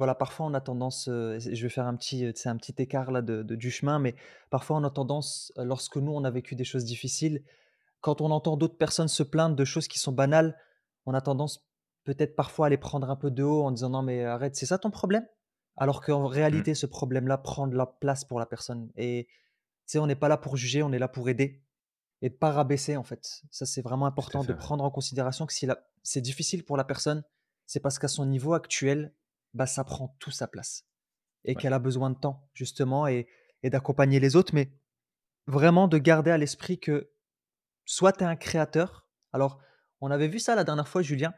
[0.00, 2.74] voilà, parfois on a tendance, heu, je vais faire un petit, tu sais, un petit
[2.78, 4.14] écart là de de du chemin, mais
[4.50, 7.44] parfois on a tendance, heu, lorsque nous on a vécu des choses difficiles,
[8.00, 10.56] quand on entend d'autres personnes se plaindre de choses qui sont banales,
[11.06, 11.68] on a tendance
[12.04, 14.66] peut-être parfois à les prendre un peu de haut en disant: «Non mais arrête, c'est
[14.66, 15.26] ça ton problème?»
[15.76, 19.26] alors qu'en Mmh, réalité ce problème-là prend de la place pour la personne et
[19.86, 21.62] tu sais, on n'est pas là pour juger, on est là pour aider.
[22.22, 23.42] Et de pas rabaisser en fait.
[23.50, 24.66] Ça, c'est vraiment tout à important de fait, ouais.
[24.66, 27.24] prendre en considération que si la c'est difficile pour la personne,
[27.66, 29.14] c'est parce qu'à son niveau actuel,
[29.54, 30.86] bah, ça prend tout sa place
[31.44, 31.62] et Ouais.
[31.62, 33.28] qu'elle a besoin de temps justement et
[33.62, 34.72] et d'accompagner les autres, mais
[35.46, 37.10] vraiment de garder à l'esprit que
[37.84, 39.60] soit tu es un créateur alors
[40.00, 41.34] on avait vu ça la dernière fois Julien,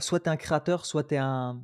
[0.00, 1.62] soit tu es un créateur, soit tu es un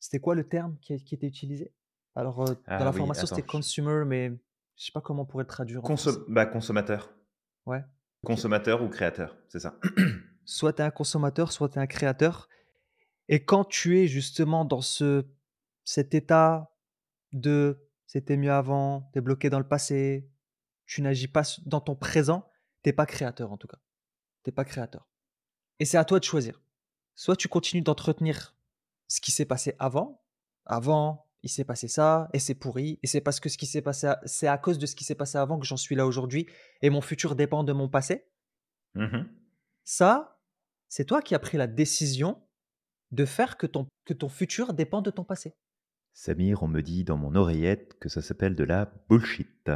[0.00, 1.74] c'était quoi le terme qui qui était utilisé?
[2.14, 4.30] Alors, heu, dans Ah la oui, formation, c'était consumer, mais
[4.76, 7.12] je sais pas comment on pourrait le traduire consom bah, consommateur.
[7.66, 7.82] Ouais.
[8.24, 9.78] Consommateur ou créateur, c'est ça.
[10.44, 12.48] Soit tu es un consommateur, soit tu es un créateur.
[13.28, 15.26] Et quand tu es justement dans ce
[15.86, 16.76] cet état
[17.32, 20.28] de «c'était mieux avant», tu es bloqué dans le passé,
[20.84, 22.50] tu n'agis pas dans ton présent,
[22.82, 23.78] tu es pas créateur en tout cas.
[24.44, 25.08] Tu es pas créateur.
[25.78, 26.60] Et c'est à toi de choisir.
[27.14, 28.56] Soit tu continues d'entretenir
[29.08, 30.22] ce qui s'est passé avant.
[30.66, 33.82] Avant, il s'est passé ça et c'est pourri et c'est parce que ce qui s'est
[33.82, 36.04] passé a c'est à cause de ce qui s'est passé avant que j'en suis là
[36.04, 36.46] aujourd'hui
[36.82, 38.26] et mon futur dépend de mon passé.
[38.94, 39.22] Mmh
[39.84, 40.40] Ça,
[40.88, 42.42] c'est toi qui as pris la décision
[43.12, 45.54] de faire que ton que ton futur dépend de ton passé.
[46.18, 49.70] Samir, on me dit dans mon oreillette que ça s'appelle de la bullshit.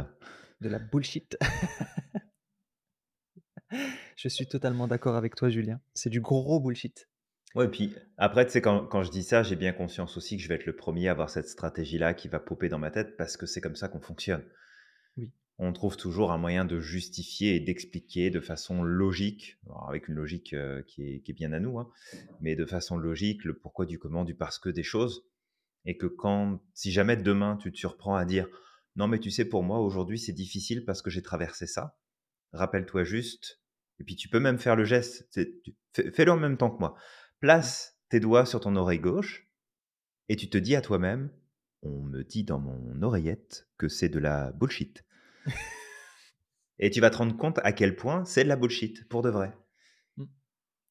[0.59, 1.37] De la bullshit.
[4.17, 5.79] Je suis totalement d'accord avec toi, Julien.
[5.93, 7.07] C'est du gros bullshit.
[7.53, 10.41] Ouais, puis après, tu sais, quand quand je dis ça, j'ai bien conscience aussi que
[10.41, 13.17] je vais être le premier à avoir cette stratégie-là qui va popper dans ma tête
[13.17, 14.43] parce que c'est comme ça qu'on fonctionne.
[15.17, 20.15] Oui, On trouve toujours un moyen de justifier et d'expliquer de façon logique, avec une
[20.15, 20.55] logique,
[20.87, 21.91] qui est qui est bien à nous, hein,
[22.39, 25.27] mais de façon logique, le pourquoi du comment, du parce que des choses
[25.85, 28.47] et que quand si jamais demain tu te surprends à dire:
[28.95, 31.97] «Non mais tu sais pour moi aujourd'hui c'est difficile parce que j'ai traversé ça»,
[32.53, 33.61] rappelle-toi juste
[33.99, 35.27] et puis tu peux même faire le geste,
[35.93, 36.95] fais-le en même temps que moi.
[37.39, 39.47] Place tes doigts sur ton oreille gauche
[40.29, 41.31] et tu te dis à toi-même:
[41.83, 45.03] «On me dit dans mon oreillette que c'est de la bullshit».
[46.83, 49.29] Et tu vas te rendre compte à quel point c'est de la bullshit, pour de
[49.29, 49.55] vrai.
[50.17, 50.25] mmh.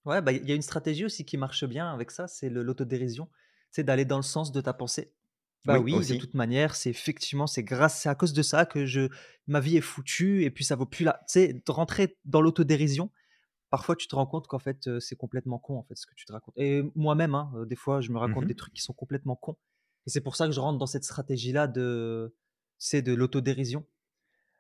[0.05, 3.29] Ouais, bah, il y a une stratégie aussi qui marche bien avec ça, c'est l'autodérision.
[3.71, 5.13] C'est d'aller dans le sens de ta pensée.
[5.65, 8.65] Bah Oui, oui, de toute manière, c'est effectivement, c'est grâce c'est à cause de ça
[8.65, 9.09] que je
[9.47, 12.41] ma vie est foutue et puis ça vaut plus la tu sais, de rentrer dans
[12.41, 13.11] l'autodérision,
[13.69, 16.25] parfois tu te rends compte qu'en fait, c'est complètement con, en fait, ce que tu
[16.25, 16.55] te racontes.
[16.57, 19.57] Et moi-même, hein, des fois, je me raconte Mmh des trucs qui sont complètement cons
[20.07, 22.35] et c'est pour ça que je rentre dans cette stratégie-là de,
[22.79, 23.87] sais, de l'autodérision.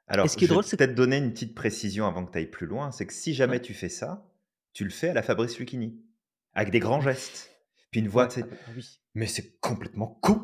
[0.08, 2.32] Et Alors, ce qui est je drôle, c'est peut-être donner une petite précision avant que
[2.32, 4.30] tu ailles plus loin, c'est que si ouais, jamais tu fais ça,
[4.72, 6.04] tu le fais à la Fabrice Lucchini,
[6.52, 7.49] avec des grands gestes.
[7.90, 9.00] Puis une voix, tu ah sais: bah, oui.
[9.14, 10.40] «Mais c'est complètement con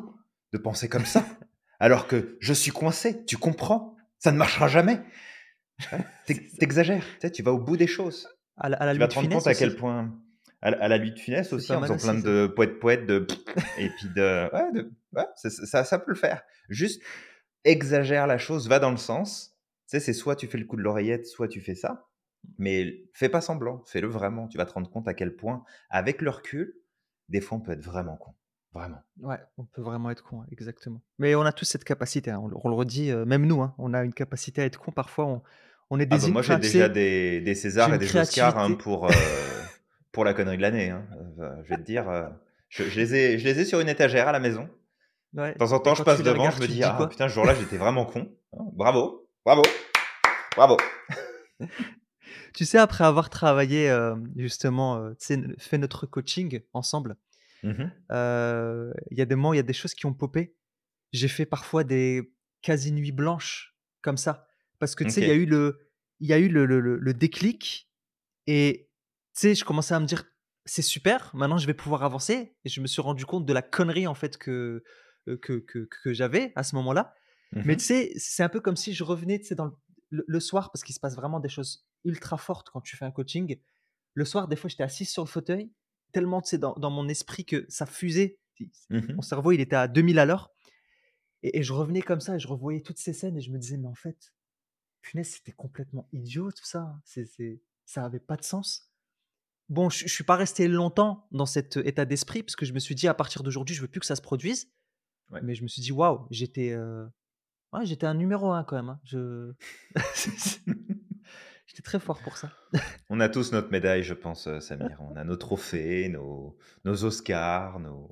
[0.53, 1.25] de penser comme ça,
[1.79, 3.95] alors que je suis coincé, tu comprends?
[4.19, 5.01] Ça ne marchera jamais».
[6.25, 6.83] C'est tu ça.
[7.21, 8.27] sais, tu vas au bout des choses.
[8.57, 10.19] À la à la Tu vas te rendre compte à quel point
[10.61, 12.27] à la à la Louis de C'est aussi, en faisant plein ça.
[12.27, 13.27] de poète poète, de
[13.77, 16.41] et puis de ouais, de ouais, c'est ça ça peut le faire.
[16.69, 17.01] Juste
[17.63, 19.55] exagère la chose, va dans le sens.
[19.89, 22.07] Tu sais, c'est soit tu fais le coup de l'oreillette, soit tu fais ça,
[22.57, 24.47] mais fais pas semblant, fais-le vraiment.
[24.47, 26.73] Tu vas te rendre compte à quel point, avec le recul,
[27.29, 28.33] des fois on peut être vraiment con,
[28.73, 29.01] vraiment.
[29.21, 31.01] Ouais, on peut vraiment être con, exactement.
[31.17, 33.61] Mais on a tous cette capacité, hein, on le on le redit, heu, même nous,
[33.61, 35.41] hein, on a une capacité à être con parfois, on
[35.89, 38.51] on est Ah bah, des moi j'ai déjà des des Césars et des Oscars, hein,
[38.51, 39.11] créativité pour, heu,
[40.11, 41.05] pour la connerie de l'année, hein.
[41.39, 42.05] Heu, je vais te dire,
[42.69, 44.69] je je les ai je les ai sur une étagère à la maison.
[45.33, 47.53] Ouais De temps en temps, je passe devant, je me dis: «Ah putain, ce jour-là,
[47.55, 48.31] j'étais vraiment con.
[48.73, 49.63] Bravo, bravo,
[50.55, 50.77] bravo».
[52.53, 57.17] Tu sais, après avoir travaillé, hem, justement, heu, tu sais, n fait notre coaching ensemble,
[57.63, 58.07] Mmh mh.
[58.11, 60.55] heu, il y a des moments, il y a des choses qui ont popé.
[61.13, 64.47] J'ai fait parfois des quasi nuits blanches comme ça.
[64.79, 65.79] Parce que tu sais, il y a eu le
[66.21, 67.91] il y a eu le le le le déclic
[68.47, 68.89] et
[69.35, 70.25] tu sais, je commençais à me dire:
[70.65, 73.61] «C'est super, maintenant je vais pouvoir avancer» et je me suis rendu compte de la
[73.61, 74.83] connerie en fait que,
[75.25, 77.13] que que que j'avais à ce moment-là.
[77.51, 79.71] Mmh Mais tu sais, c'est un peu comme si je revenais, tu sais, dans
[80.09, 83.05] le le soir parce qu'il se passe vraiment des choses ultra fortes quand tu fais
[83.05, 83.59] un coaching.
[84.15, 85.71] Le soir, des fois, j'étais assis sur le fauteuil,
[86.13, 88.39] tellement, sais, dans dans mon esprit que ça fusait.
[88.91, 90.51] Mmh mon cerveau, il était à 2000 à l'heure
[91.43, 93.59] et et je revenais comme ça et je revoyais toutes ces scènes et je me
[93.59, 94.33] disais: «Mais en fait,
[95.03, 97.01] punaise, c'était complètement idiot tout ça, hein.
[97.05, 98.91] C'est c'est ça avait pas de sens».
[99.69, 102.79] Bon, je je suis pas resté longtemps dans cet état d'esprit parce que je me
[102.79, 104.71] suis dit: «À partir d'aujourd'hui, je veux plus que ça se produise».
[105.31, 105.43] Ouais.
[105.43, 107.07] Mais je me suis dit: «Waouh, j'étais, heu,
[107.73, 108.99] ouais, j'étais un numéro 1 quand même, hein».
[109.05, 109.53] Je
[111.67, 112.51] j'étais très fort pour ça.
[113.09, 114.99] On a tous notre médaille, je pense, heu, Samir.
[115.01, 118.11] On a nos trophées, nos nos Oscars, nos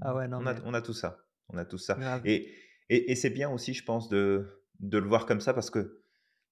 [0.00, 2.22] Ah ouais, non on a mais on a tout ça, on a tout ça grave.
[2.24, 2.54] et
[2.88, 5.78] et et c'est bien aussi, je pense, de de le voir comme ça parce que,
[5.80, 5.96] tu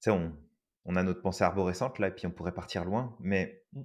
[0.00, 0.36] sais, on
[0.84, 3.82] on a notre pensée arborescente là et puis on pourrait partir loin, mais Mmh.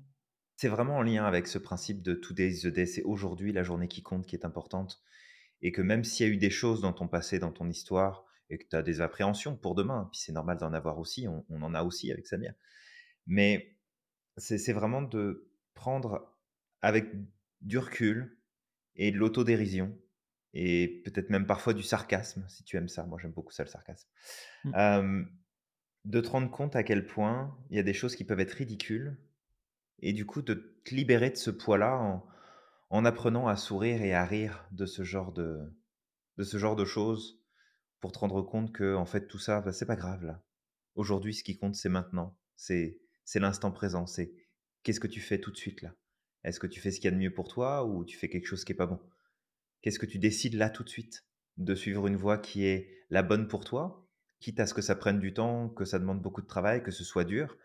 [0.56, 2.86] c'est vraiment en lien avec ce principe de today is the day.
[2.86, 5.02] C'est aujourd'hui la journée qui compte, qui est importante
[5.62, 8.26] et que même s'il y a eu des choses dans ton passé, dans ton histoire
[8.50, 11.46] et que tu as des appréhensions pour demain, puis c'est normal d'en avoir aussi, on
[11.50, 12.54] on en a aussi avec Samir.
[13.26, 13.78] Mais
[14.38, 16.36] c'est vraiment de prendre
[16.82, 17.10] avec
[17.62, 18.38] du recul
[18.96, 19.98] et de l'autodérision
[20.54, 23.06] et peut-être même parfois du sarcasme, si tu aimes ça.
[23.06, 24.08] Moi, j'aime beaucoup ça, le sarcasme.
[24.66, 25.24] Mmh.
[26.06, 28.52] De te rendre compte à quel point il y a des choses qui peuvent être
[28.52, 29.18] ridicules
[30.00, 30.54] et du coup de
[30.84, 32.26] te libérer de ce poids-là en
[32.90, 35.62] en apprenant à sourire et à rire de ce genre de
[36.38, 37.43] de ce genre de choses
[38.04, 40.44] pour te rendre compte qu'en fait tout ça, bah, c'est pas grave là.
[40.96, 42.38] Aujourd'hui, ce qui compte, c'est maintenant.
[42.58, 44.08] C'est c'est l'instant présent.
[44.08, 44.34] C'est
[44.84, 45.96] qu'est-ce que tu fais tout de suite là?
[46.44, 48.28] Est-ce que tu fais ce qu'il y a de mieux pour toi ou tu fais
[48.28, 49.00] quelque chose qui est pas bon?
[49.82, 51.24] Qu'est-ce que tu décides là tout de suite?
[51.56, 54.06] De suivre une voie qui est la bonne pour toi,
[54.42, 56.92] quitte à ce que ça prenne du temps, que ça demande beaucoup de travail, que
[56.92, 57.58] ce soit dur,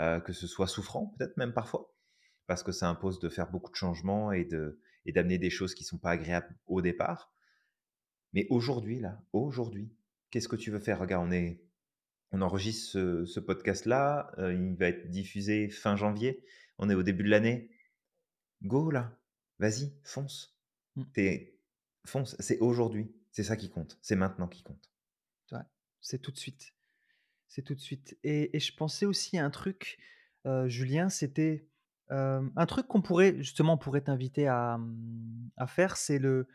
[0.00, 1.92] heu, que ce soit souffrant peut-être même parfois,
[2.46, 5.74] parce que ça impose de faire beaucoup de changements et de et d'amener des choses
[5.74, 7.34] qui sont pas agréables au départ.
[8.32, 9.92] Mais aujourd'hui là, aujourd'hui,
[10.30, 10.98] qu'est-ce que tu veux faire?
[10.98, 11.62] Regarde, on est
[12.30, 16.44] on enregistre ce ce podcast-là, heu, il va être diffusé fin janvier.
[16.78, 17.70] On est au début de l'année.
[18.62, 19.18] Go là,
[19.58, 20.58] vas-y, fonce.
[20.96, 21.02] Mmh.
[21.14, 21.52] Tu
[22.04, 24.90] fonce, c'est aujourd'hui, c'est ça qui compte, c'est maintenant qui compte.
[25.52, 25.60] Ouais,
[26.00, 26.74] c'est tout de suite.
[27.48, 29.98] C'est tout de suite et et je pensais aussi à un truc,
[30.46, 31.68] heu, Julien, c'était,
[32.10, 34.80] hem, un truc qu'on pourrait justement, on pourrait t'inviter à,
[35.56, 36.48] à faire, c'est le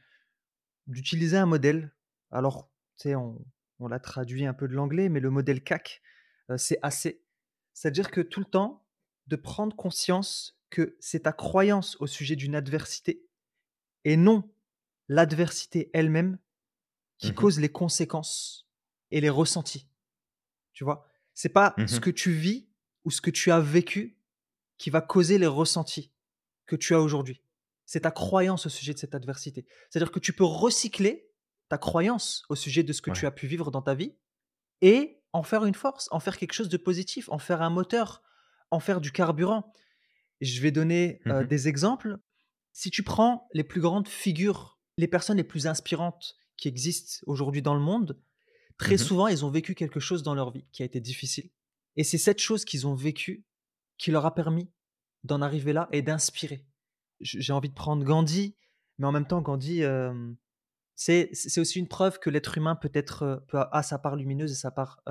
[0.87, 1.93] d'utiliser un modèle.
[2.31, 3.45] Alors, tu sais, on
[3.79, 6.01] on l'a traduit un peu de l'anglais, mais le modèle CAC,
[6.49, 7.23] heu, c'est assez.
[7.73, 8.87] C'est-à-dire que tout le temps,
[9.27, 13.27] de prendre conscience que c'est ta croyance au sujet d'une adversité
[14.05, 14.51] et non
[15.09, 16.39] l'adversité elle-même
[17.19, 17.47] qui Mmh mh.
[17.47, 18.69] cause les conséquences
[19.11, 19.89] et les ressentis.
[20.73, 21.07] Tu vois?
[21.33, 22.69] C'est pas Mmh ce que tu vis
[23.05, 24.19] ou ce que tu as vécu
[24.77, 26.13] qui va causer les ressentis
[26.67, 27.43] que tu as aujourd'hui.
[27.87, 29.65] C'est ta croyance au sujet de cette adversité.
[29.89, 31.31] C'est-à-dire que tu peux recycler
[31.69, 34.13] ta croyance au sujet de ce que tu as pu vivre dans ta vie
[34.81, 38.21] et en faire une force, en faire quelque chose de positif, en faire un moteur,
[38.71, 39.73] en faire du carburant.
[40.41, 42.17] Je vais donner, Mmh des exemples.
[42.73, 47.61] Si tu prends les plus grandes figures, les personnes les plus inspirantes qui existent aujourd'hui
[47.63, 48.21] dans le monde,
[48.77, 48.97] très Mmh mh.
[48.97, 51.49] souvent, elles ont vécu quelque chose dans leur vie qui a été difficile
[51.95, 53.45] et c'est cette chose qu'ils ont vécue
[53.97, 54.69] qui leur a permis
[55.23, 56.66] d'en arriver là et d'inspirer.
[57.19, 58.55] J'ai envie de prendre Gandhi,
[58.99, 59.83] mais en même temps Gandhi,
[60.95, 64.51] c'est c'est aussi une preuve que l'être humain peut être, peut a sa part lumineuse
[64.51, 65.01] et sa part,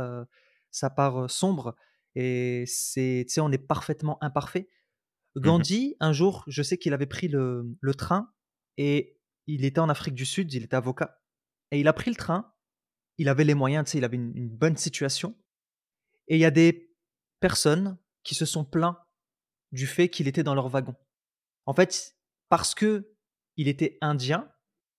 [0.70, 1.76] sa part, sombre
[2.14, 4.68] et c'est on est parfaitement imparfait.
[5.36, 5.42] Mmh mh.
[5.42, 8.32] Gandhi, un jour, je sais qu'il avait pris le le train
[8.78, 11.20] et il était en Afrique du Sud, il était avocat
[11.72, 12.52] et il a pris le train.
[13.18, 15.36] Il avait les moyens, tu sais, il avait une une bonne situation
[16.28, 16.94] et il y a des
[17.40, 18.98] personnes qui se sont plaints
[19.72, 20.96] du fait qu'il était dans leur wagon.
[21.66, 22.16] En fait,
[22.48, 23.12] parce que
[23.56, 24.50] il était indien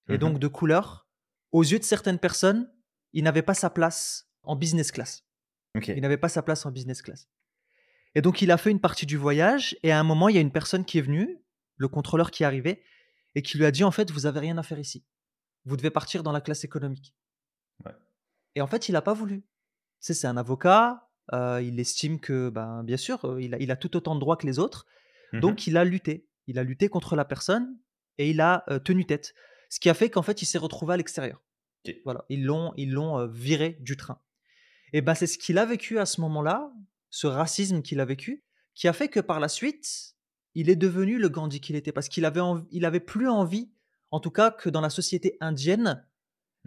[0.10, 1.08] et Mmh donc de couleur,
[1.52, 2.72] aux yeux de certaines personnes,
[3.14, 5.26] il n'avait pas sa place en business class.
[5.98, 7.28] Il n'avait pas sa place en business class
[8.16, 10.38] et donc il a fait une partie du voyage et à un moment, il y
[10.40, 11.40] a une personne qui est venue,
[11.78, 12.84] le contrôleur qui est arrivé
[13.36, 15.06] et qui lui a dit: «En fait, vous avez rien à faire ici.
[15.66, 17.16] Vous devez partir dans la classe économique»
[17.86, 17.92] Ouais.
[18.56, 19.42] et en fait, il a pas voulu.
[19.42, 19.48] Tu
[20.00, 23.72] sais, c'est un avocat, heu, il estime que, ben, bien sûr, heu, il a il
[23.72, 24.86] a tout autant de droits que les autres,
[25.34, 25.42] Mmh mh.
[25.42, 26.28] donc il a lutté.
[26.48, 27.78] Il a lutté contre la personne
[28.18, 29.34] et il a, tenu tête.
[29.70, 31.44] Ce qui a fait qu'en fait, il s'est retrouvé à l'extérieur.
[32.04, 34.20] Voilà, ils l'ont ils l'ont, viré du train
[34.94, 36.72] et ben, c'est ce qu'il a vécu à ce moment-là,
[37.10, 40.16] ce racisme qu'il a vécu, qui a fait que par la suite,
[40.56, 43.70] il est devenu le Gandhi qu'il était parce qu'il avait il avait plus envie,
[44.12, 46.08] en tout cas que dans la société indienne,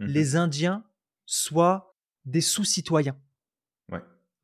[0.01, 0.85] Mmh les Indiens
[1.27, 3.19] soient des sous-citoyens.
[3.91, 4.01] Ouais.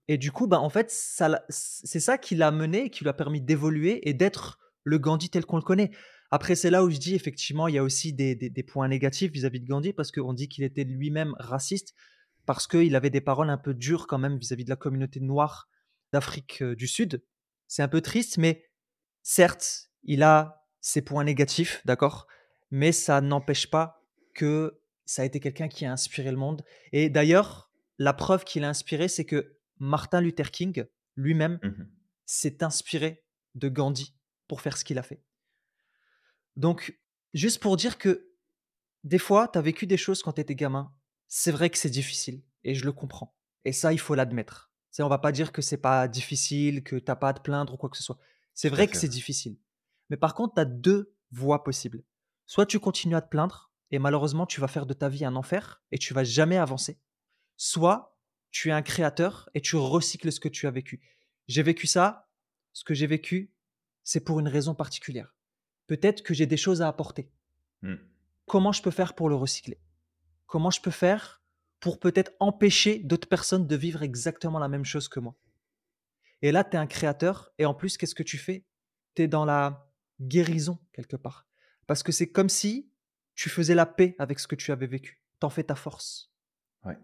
[0.07, 3.41] Et du coup, bah, en fait, c'est ça qui l'a mené, qui lui a permis
[3.41, 5.91] d'évoluer et d'être le Gandhi tel qu'on le connaît.
[6.31, 8.89] Après, c'est là où je dis effectivement, il y a aussi des, des- des points
[8.89, 11.93] négatifs vis-à-vis de Gandhi parce qu'on dit qu'il était lui-même raciste
[12.47, 15.69] parce qu'il avait des paroles un peu dures quand même vis-à-vis de la communauté noire
[16.13, 17.23] d'Afrique euh, du Sud.
[17.67, 18.65] C'est un peu triste, mais
[19.23, 22.27] certes, il a ses points négatifs, d'accord,
[22.71, 26.63] mais ça n'empêche pas que ça a été quelqu'un qui a inspiré le monde.
[26.93, 30.85] Et d'ailleurs, la preuve qu'il a inspiré, c'est que Martin Luther King
[31.17, 31.87] lui-même Mmh
[32.29, 34.16] s'est inspiré de Gandhi
[34.49, 35.23] pour faire ce qu'il a fait.
[36.57, 36.99] Donc,
[37.35, 38.33] juste pour dire que
[39.05, 40.93] des fois, tu as vécu des choses quand tu étais gamin.
[41.29, 43.37] C'est vrai que c'est difficile et je le comprends.
[43.65, 44.73] Et ça, il faut l'admettre.
[44.91, 47.75] Sais, on va pas dire que c'est pas difficile, que t'as pas à te plaindre
[47.75, 48.19] ou quoi que ce soit.
[48.55, 49.59] C'est vrai que c'est difficile.
[50.09, 52.03] Mais par contre, tu as deux voies possibles.
[52.47, 55.37] Soit tu continues à te plaindre et malheureusement, tu vas faire de ta vie un
[55.37, 56.99] enfer et tu vas jamais avancer.
[57.57, 58.19] Soit
[58.51, 61.03] tu es un créateur et tu recycles ce que tu as vécu.
[61.47, 62.31] J'ai vécu ça.
[62.73, 63.55] Ce que j'ai vécu,
[64.07, 65.35] c'est pour une raison particulière.
[65.89, 67.29] Peut-être que j'ai des choses à apporter
[67.83, 67.97] Mmh.
[68.47, 69.79] comment je peux faire pour le recycler?
[70.47, 71.43] Comment je peux faire
[71.81, 75.35] pour peut-être empêcher d'autres personnes de vivre exactement la même chose que moi?
[76.41, 78.65] Et là, tu es un créateur et en plus, qu'est-ce que tu fais?
[79.15, 79.91] Tu es dans la
[80.21, 81.47] guérison quelque part.
[81.87, 82.91] Parce que c'est comme si
[83.35, 85.23] tu faisais la paix avec ce que tu avais vécu.
[85.39, 86.33] T'en fais ta force.
[86.85, 86.99] Ouais.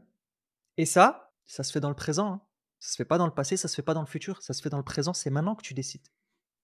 [0.79, 2.33] Et ça, ça se fait dans le présent.
[2.33, 2.43] hein.
[2.79, 4.55] Ça se fait pas dans le passé, ça se fait pas dans le futur, ça
[4.55, 5.13] se fait dans le présent.
[5.13, 6.09] C'est maintenant que tu décides.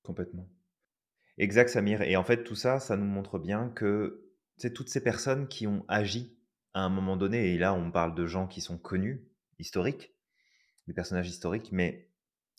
[0.08, 0.48] Complètement.
[1.36, 2.00] Exact, Samir.
[2.00, 5.66] Et en fait, tout ça, ça nous montre bien que c'est toutes ces personnes qui
[5.66, 6.34] ont agi
[6.72, 10.14] à un moment donné, et là, on parle de gens qui sont connus, historiques,
[10.86, 12.08] des personnages historiques, mais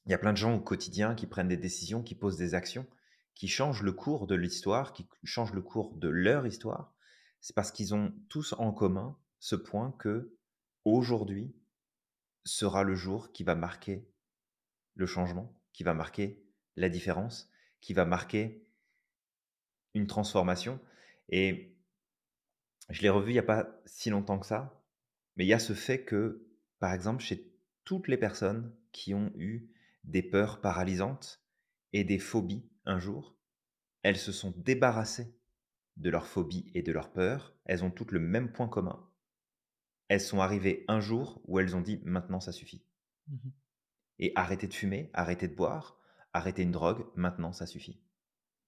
[0.06, 2.54] il y a plein de gens au quotidien qui prennent des décisions, qui posent des
[2.54, 2.86] actions,
[3.34, 6.94] qui changent le cours de l'histoire, qui changent le cours de leur histoire.
[7.42, 10.36] C'est parce qu'ils ont tous en commun ce point que
[10.86, 11.56] aujourd'hui
[12.44, 14.08] sera le jour qui va marquer
[14.94, 16.46] le changement, qui va marquer
[16.80, 18.66] la différence, qui va marquer
[19.94, 20.80] une transformation.
[21.30, 21.76] Et
[22.90, 24.84] je l'ai revu il n'y a pas si longtemps que ça,
[25.36, 26.48] mais il y a ce fait que,
[26.80, 27.52] par exemple, chez
[27.84, 29.70] toutes les personnes qui ont eu
[30.04, 31.44] des peurs paralysantes
[31.94, 33.36] et des phobies un jour,
[34.04, 35.36] elles se sont débarrassées
[35.98, 37.54] de leurs phobies et de leurs peurs.
[37.66, 39.06] Elles ont toutes le même point commun.
[40.08, 42.84] Elles sont arrivées un jour où elles ont dit maintenant ça suffit.
[43.28, 43.52] Mhm.
[44.20, 45.99] Et arrêter de fumer, arrêter de boire,
[46.34, 48.02] arrêter une drogue, maintenant ça suffit.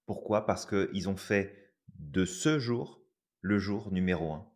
[0.06, 0.46] Pourquoi?
[0.46, 3.04] Parce qu'ils ont fait de ce jour
[3.42, 4.48] le jour numéro un,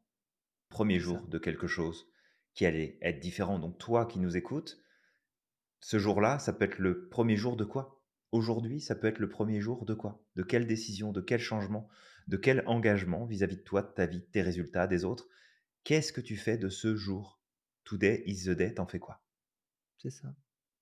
[0.69, 1.05] premier ça.
[1.05, 2.07] jour de quelque chose
[2.53, 3.59] qui allait être différent.
[3.59, 4.81] Donc toi qui nous écoutes,
[5.81, 8.03] ce jour-là, ça peut être le premier jour de quoi?
[8.31, 10.25] Aujourd'hui, ça peut être le premier jour de quoi?
[10.35, 11.87] De quelle décision, de quel changement,
[12.27, 15.27] de quel engagement vis-à-vis de toi, de ta vie, de tes résultats, des autres?
[15.83, 17.39] Qu'est-ce que tu fais de ce jour?
[17.83, 19.23] Today is the day, t'en fais quoi?
[19.97, 20.33] C'est ça.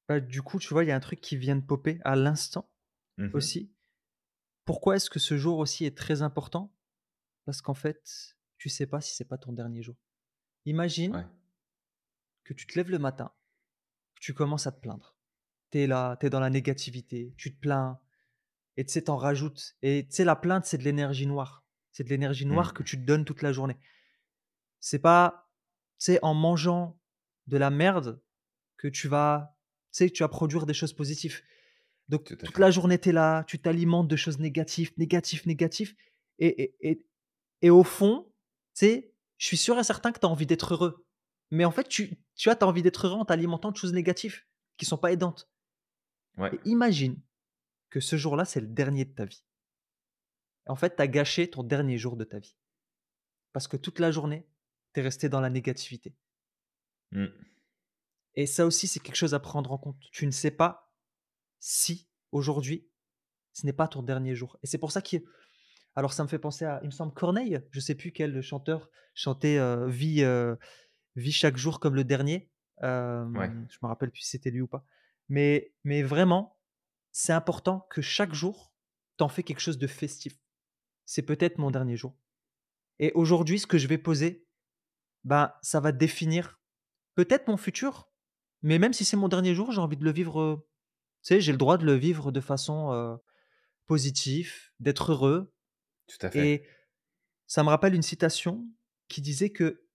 [0.08, 2.16] Bah, du coup, tu vois, il y a un truc qui vient de popper à
[2.16, 2.70] l'instant
[3.18, 3.32] Mhm.
[3.36, 3.72] aussi.
[4.66, 6.74] Pourquoi est-ce que ce jour aussi est très important?
[7.46, 9.96] Parce qu'en fait, tu sais pas si c'est pas ton dernier jour.
[10.66, 11.26] Imagine Ouais.
[12.44, 13.32] que tu te lèves le matin,
[14.16, 15.16] que tu commences à te plaindre.
[15.72, 18.00] Tu es là, tu es dans la négativité, tu te plains,
[18.78, 19.76] et tu sais, t'en rajoutes.
[19.82, 21.64] Et tu sais, la plainte, c'est de l'énergie noire.
[21.92, 22.74] C'est de l'énergie noire Mm.
[22.74, 23.78] que tu te donnes toute la journée.
[24.80, 25.50] C'est pas,
[26.00, 27.00] tu sais, en mangeant
[27.48, 28.22] de la merde
[28.78, 29.53] que tu vas,
[29.98, 31.42] sais, tu vas produire des choses positives.
[32.10, 35.96] Donc, Tout toute la journée, tu es là, tu t'alimentes de choses négatives, négatives, négatives.
[36.40, 37.06] Et, et, et,
[37.62, 38.26] et au fond,
[38.76, 41.06] tu sais, je suis sûr et certain que tu as envie d'être heureux.
[41.52, 44.44] Mais en fait, tu, tu as envie d'être heureux en t'alimentant de choses négatives
[44.78, 45.50] qui sont pas aidantes.
[46.38, 46.54] Ouais.
[46.54, 47.22] Et imagine
[47.90, 49.44] que ce jour-là, c'est le dernier de ta vie.
[50.66, 52.56] En fait, tu as gâché ton dernier jour de ta vie.
[53.52, 54.48] Parce que toute la journée,
[54.94, 56.16] tu es resté dans la négativité.
[57.12, 57.28] Mm.
[58.36, 60.00] Et ça aussi, c'est quelque chose à prendre en compte.
[60.12, 60.92] Tu ne sais pas
[61.60, 62.90] si aujourd'hui,
[63.54, 64.58] ce n'est pas ton dernier jour.
[64.64, 65.24] Et c'est pour ça qu'il.
[65.96, 68.90] Alors, ça me fait penser à, il me semble, Corneille, je sais plus quel chanteur
[69.14, 70.56] chantait euh, Vie, euh,
[71.16, 72.50] Vie chaque jour comme le dernier.
[72.82, 73.52] Euh, Ouais.
[73.70, 74.86] Je me rappelle plus si c'était lui ou pas.
[75.30, 76.58] Mais, mais vraiment,
[77.12, 78.74] c'est important que chaque jour,
[79.18, 80.36] t'en fais quelque chose de festif.
[81.06, 82.18] C'est peut-être mon dernier jour.
[83.00, 84.48] Et aujourd'hui, ce que je vais poser,
[85.24, 86.60] ben, ça va définir
[87.16, 88.12] peut-être mon futur.
[88.64, 90.40] Mais même si c'est mon dernier jour, j'ai envie de le vivre.
[90.42, 90.68] euh,
[91.22, 93.16] Tu sais, j'ai le droit de le vivre de façon euh,
[93.86, 95.54] positive, d'être heureux.
[96.08, 96.48] Tout à fait.
[96.50, 96.68] Et
[97.46, 98.68] ça me rappelle une citation
[99.10, 99.86] qui disait que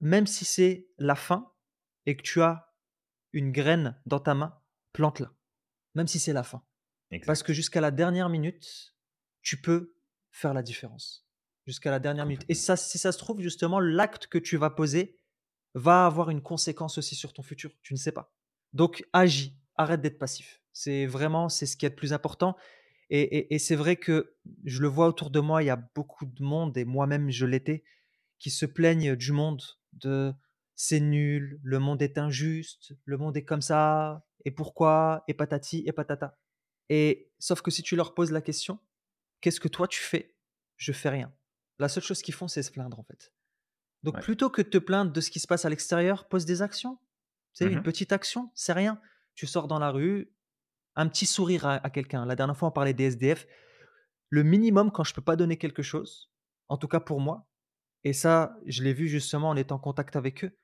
[0.00, 1.52] même si c'est la fin
[2.06, 2.72] et que tu as
[3.32, 4.58] une graine dans ta main,
[4.92, 5.32] plante-la.
[5.94, 6.64] Même si c'est la fin.
[7.26, 8.94] Parce que jusqu'à la dernière minute,
[9.42, 9.94] tu peux
[10.30, 11.26] faire la différence.
[11.66, 12.44] Jusqu'à la dernière minute.
[12.48, 15.18] Et ça, si ça se trouve, justement, l'acte que tu vas poser
[15.74, 17.72] va avoir une conséquence aussi sur ton futur.
[17.82, 18.32] Tu ne sais pas.
[18.72, 19.56] Donc, agis.
[19.76, 20.62] Arrête d'être passif.
[20.72, 22.56] C'est vraiment, c'est ce qui est le plus important.
[23.10, 26.42] Et, c'est vrai que je le vois autour de moi, il y a beaucoup de
[26.42, 27.84] monde, et moi-même je l'étais,
[28.38, 29.62] qui se plaignent du monde,
[29.92, 30.32] de
[30.74, 35.84] c'est nul, le monde est injuste, le monde est comme ça, et pourquoi, et patati,
[35.86, 36.38] et patata.
[36.88, 38.78] Et sauf que si tu leur poses la question,
[39.40, 40.34] qu'est-ce que toi tu fais?
[40.76, 41.32] Je fais rien.
[41.78, 43.33] La seule chose qu'ils font, c'est se plaindre en fait.
[44.04, 46.60] Donc plutôt que de te plaindre de ce qui se passe à l'extérieur, pose des
[46.60, 46.98] actions.
[47.54, 49.00] C'est une mmh petite action, c'est rien.
[49.34, 50.30] Tu sors dans la rue,
[50.94, 52.26] un petit sourire à, quelqu'un.
[52.26, 53.46] La dernière fois, on parlait des SDF.
[54.28, 56.30] Le minimum, quand je peux pas donner quelque chose,
[56.68, 57.48] en tout cas pour moi,
[58.02, 60.54] et ça, je l'ai vu justement en étant en contact avec eux,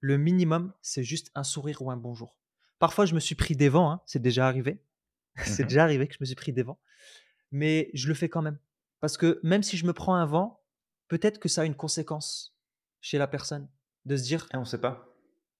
[0.00, 2.40] le minimum, c'est juste un sourire ou un bonjour.
[2.80, 4.82] Parfois, je me suis pris des vents, hein, c'est déjà arrivé.
[5.44, 6.80] c'est mmh déjà arrivé que je me suis pris des vents.
[7.52, 8.58] Mais je le fais quand même.
[8.98, 10.64] Parce que même si je me prends un vent,
[11.06, 12.56] peut-être que ça a une conséquence
[13.00, 13.68] chez la personne.
[14.04, 15.14] De se dire, ah, on ne sait pas.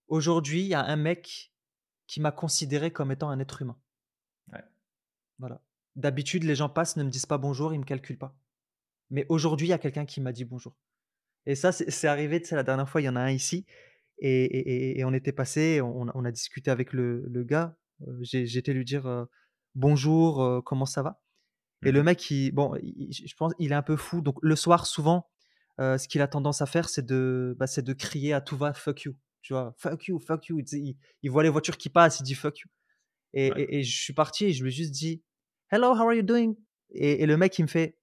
[0.09, 1.53] Aujourd'hui, il y a un mec
[2.07, 3.78] qui m'a considéré comme étant un être humain.
[5.38, 5.62] Voilà.
[5.97, 8.36] D'habitude, les gens passent, ne me disent pas bonjour, ils me calculent pas.
[9.09, 10.76] Mais aujourd'hui, il y a quelqu'un qui m'a dit bonjour.
[11.47, 13.64] Et ça, c'est arrivé, tu sais, la dernière fois, il y en a un ici,
[14.18, 17.76] et, on était passé, on, a discuté avec le, gars,
[18.07, 19.24] euh, été lui dire euh,
[19.74, 21.22] bonjour, euh, comment ça va?
[21.82, 24.20] Et le mmh mec, il, bon, je pense, il est un peu fou.
[24.20, 25.30] Donc le soir, souvent,
[25.81, 29.03] ce qu'il a tendance à faire, c'est de, bah, de crier à tout va, fuck
[29.03, 29.16] you.
[29.43, 30.61] Tu vois, fuck you, fuck you.
[31.22, 32.68] Il, voit les voitures qui passent, il dit fuck you.
[33.33, 35.22] Et, je suis parti et je lui ai juste dit
[35.70, 36.55] Hello, how are you doing?
[36.91, 37.99] Et, le mec, il me fait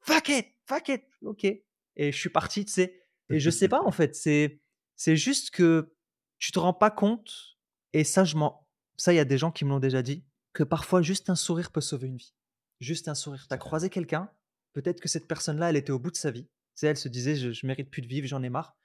[0.00, 1.44] Fuck it, fuck it, ok.
[1.44, 3.02] Et je suis parti, tu sais.
[3.30, 4.60] Et je sais pas, en fait, c'est,
[4.96, 5.94] c'est juste que
[6.38, 7.56] tu te rends pas compte,
[7.92, 8.66] et ça, je m'en,
[8.96, 11.36] ça, il y a des gens qui me l'ont déjà dit, que parfois, juste un
[11.36, 12.34] sourire peut sauver une vie.
[12.80, 13.46] Juste un sourire.
[13.48, 14.30] Tu as croisé quelqu'un,
[14.72, 16.48] peut-être que cette personne-là, elle était au bout de sa vie.
[16.74, 18.76] Sais, elle se disait, je, je mérite plus de vivre, j'en ai marre.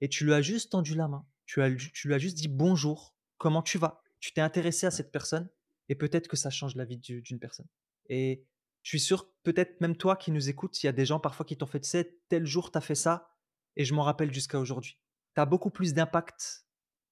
[0.00, 1.26] Et tu lui as juste tendu la main.
[1.46, 4.02] Tu, as, tu lui as juste dit bonjour, comment tu vas?
[4.20, 5.48] Tu t'es intéressé à cette personne
[5.88, 7.66] et peut-être que ça change la vie d'une personne.
[8.08, 8.44] Et
[8.82, 11.44] je suis sûr, peut-être même toi qui nous écoutes, il y a des gens parfois
[11.44, 13.36] qui t'ont fait, tu sais, tel jour, tu as fait ça,
[13.76, 14.98] et je m'en rappelle jusqu'à aujourd'hui.
[15.34, 16.66] Tu as beaucoup plus d'impact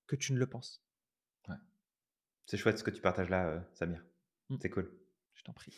[0.07, 0.83] que tu ne le penses.
[1.49, 1.57] Ouais.
[2.47, 4.05] C'est chouette ce que tu partages là, euh, Samir.
[4.49, 4.57] Mmh.
[4.63, 4.91] C'est cool.
[5.35, 5.73] Je t'en prie.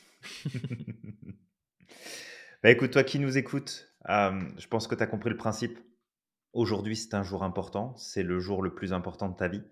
[2.62, 5.78] bah écoute, toi qui nous écoutes, je pense que tu as compris le principe.
[6.52, 7.96] Aujourd'hui, c'est un jour important.
[7.96, 9.62] C'est le jour le plus important de ta vie.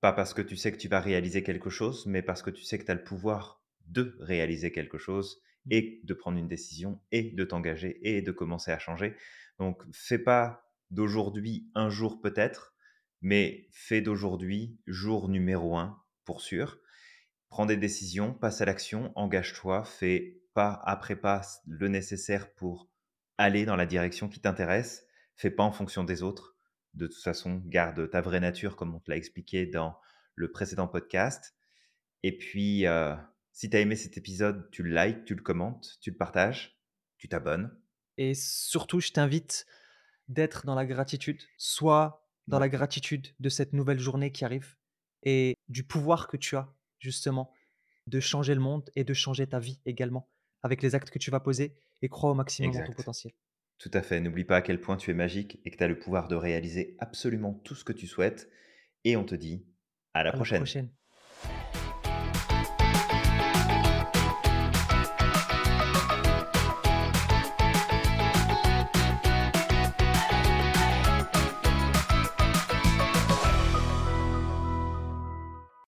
[0.00, 2.62] Pas parce que tu sais que tu vas réaliser quelque chose, mais parce que tu
[2.62, 5.72] sais que tu as le pouvoir de réaliser quelque chose mmh.
[5.72, 9.16] et de prendre une décision et de t'engager et de commencer à changer.
[9.58, 12.74] Donc, fais pas d'aujourd'hui un jour peut-être,
[13.20, 16.78] mais fais d'aujourd'hui jour numéro un pour sûr.
[17.48, 22.87] Prends des décisions, passe à l'action, engage-toi, fais pas après pas le nécessaire pour
[23.38, 25.06] aller dans la direction qui t'intéresse.
[25.36, 26.56] Fais pas en fonction des autres.
[26.94, 29.96] De toute façon, garde ta vraie nature comme on te l'a expliqué dans
[30.34, 31.54] le précédent podcast.
[32.24, 33.14] Et puis, euh,
[33.52, 36.78] si tu as aimé cet épisode, tu le likes, tu le commentes, tu le partages,
[37.16, 37.70] tu t'abonnes.
[38.16, 39.66] Et surtout, je t'invite
[40.26, 44.76] d'être dans la gratitude, soit dans la gratitude de cette nouvelle journée qui arrive
[45.22, 47.52] et du pouvoir que tu as justement
[48.06, 50.28] de changer le monde et de changer ta vie également
[50.62, 53.32] avec les actes que tu vas poser et crois au maximum dans ton potentiel.
[53.78, 54.20] Tout à fait.
[54.20, 56.34] N'oublie pas à quel point tu es magique et que tu as le pouvoir de
[56.34, 58.50] réaliser absolument tout ce que tu souhaites.
[59.04, 59.64] Et on te dit
[60.14, 60.90] à la prochaine.